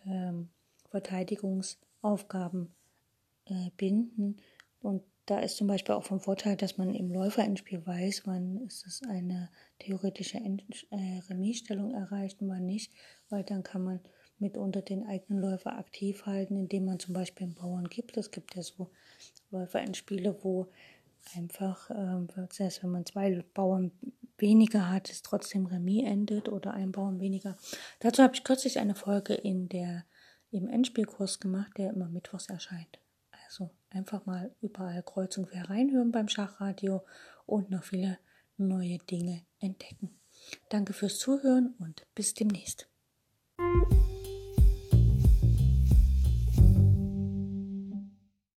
ähm, 0.06 0.50
Verteidigungs- 0.92 1.78
Aufgaben 2.06 2.74
äh, 3.46 3.72
binden. 3.78 4.38
Und 4.82 5.04
da 5.26 5.40
ist 5.40 5.58
zum 5.58 5.68
Beispiel 5.68 5.96
auch 5.96 6.04
vom 6.04 6.20
Vorteil, 6.20 6.56
dass 6.56 6.78
man 6.78 6.94
im 6.94 7.12
Läuferendspiel 7.12 7.86
weiß, 7.86 8.24
wann 8.26 8.58
ist 8.68 8.86
es 8.86 9.02
eine 9.08 9.50
theoretische 9.80 10.38
End 10.38 10.64
äh, 10.92 11.20
Remisstellung 11.30 11.94
erreicht 11.94 12.42
und 12.42 12.50
wann 12.50 12.66
nicht, 12.66 12.94
weil 13.30 13.44
dann 13.44 13.64
kann 13.64 13.84
man 13.84 14.00
mitunter 14.38 14.82
den 14.82 15.08
eigenen 15.08 15.42
Läufer 15.42 15.78
aktiv 15.78 16.26
halten, 16.26 16.58
indem 16.58 16.86
man 16.86 17.00
zum 17.00 17.14
Beispiel 17.14 17.46
einen 17.46 17.56
Bauern 17.56 17.88
gibt. 17.88 18.18
Es 18.18 18.32
gibt 18.32 18.56
ja 18.56 18.62
so 18.62 18.92
Läuferendspiele, 19.50 20.44
wo 20.44 20.68
einfach, 21.36 21.90
äh, 21.90 22.48
selbst 22.52 22.84
wenn 22.84 22.92
man 22.92 23.06
zwei 23.06 23.44
Bauern 23.54 23.92
weniger 24.38 24.92
hat, 24.92 25.10
es 25.10 25.22
trotzdem 25.22 25.66
Remis 25.66 26.04
endet 26.06 26.50
oder 26.50 26.74
ein 26.74 26.92
Bauern 26.92 27.20
weniger. 27.20 27.56
Dazu 28.00 28.22
habe 28.22 28.36
ich 28.36 28.44
kürzlich 28.44 28.80
eine 28.80 28.94
Folge 28.94 29.34
in 29.34 29.70
der 29.70 30.06
im 30.52 30.68
Endspielkurs 30.68 31.40
gemacht, 31.40 31.78
der 31.78 31.92
immer 31.92 32.08
mittwochs 32.08 32.48
erscheint. 32.50 33.00
Also 33.46 33.70
einfach 33.90 34.26
mal 34.26 34.56
überall 34.62 35.04
kreuz 35.04 35.38
und 35.38 35.50
quer 35.50 35.70
reinhören 35.70 36.12
beim 36.12 36.28
Schachradio 36.28 37.04
und 37.46 37.70
noch 37.70 37.84
viele 37.84 38.18
neue 38.58 38.98
Dinge 39.00 39.46
entdecken. 39.60 40.20
Danke 40.70 40.94
fürs 40.94 41.20
Zuhören 41.20 41.76
und 41.80 42.06
bis 42.16 42.34
demnächst. 42.34 42.90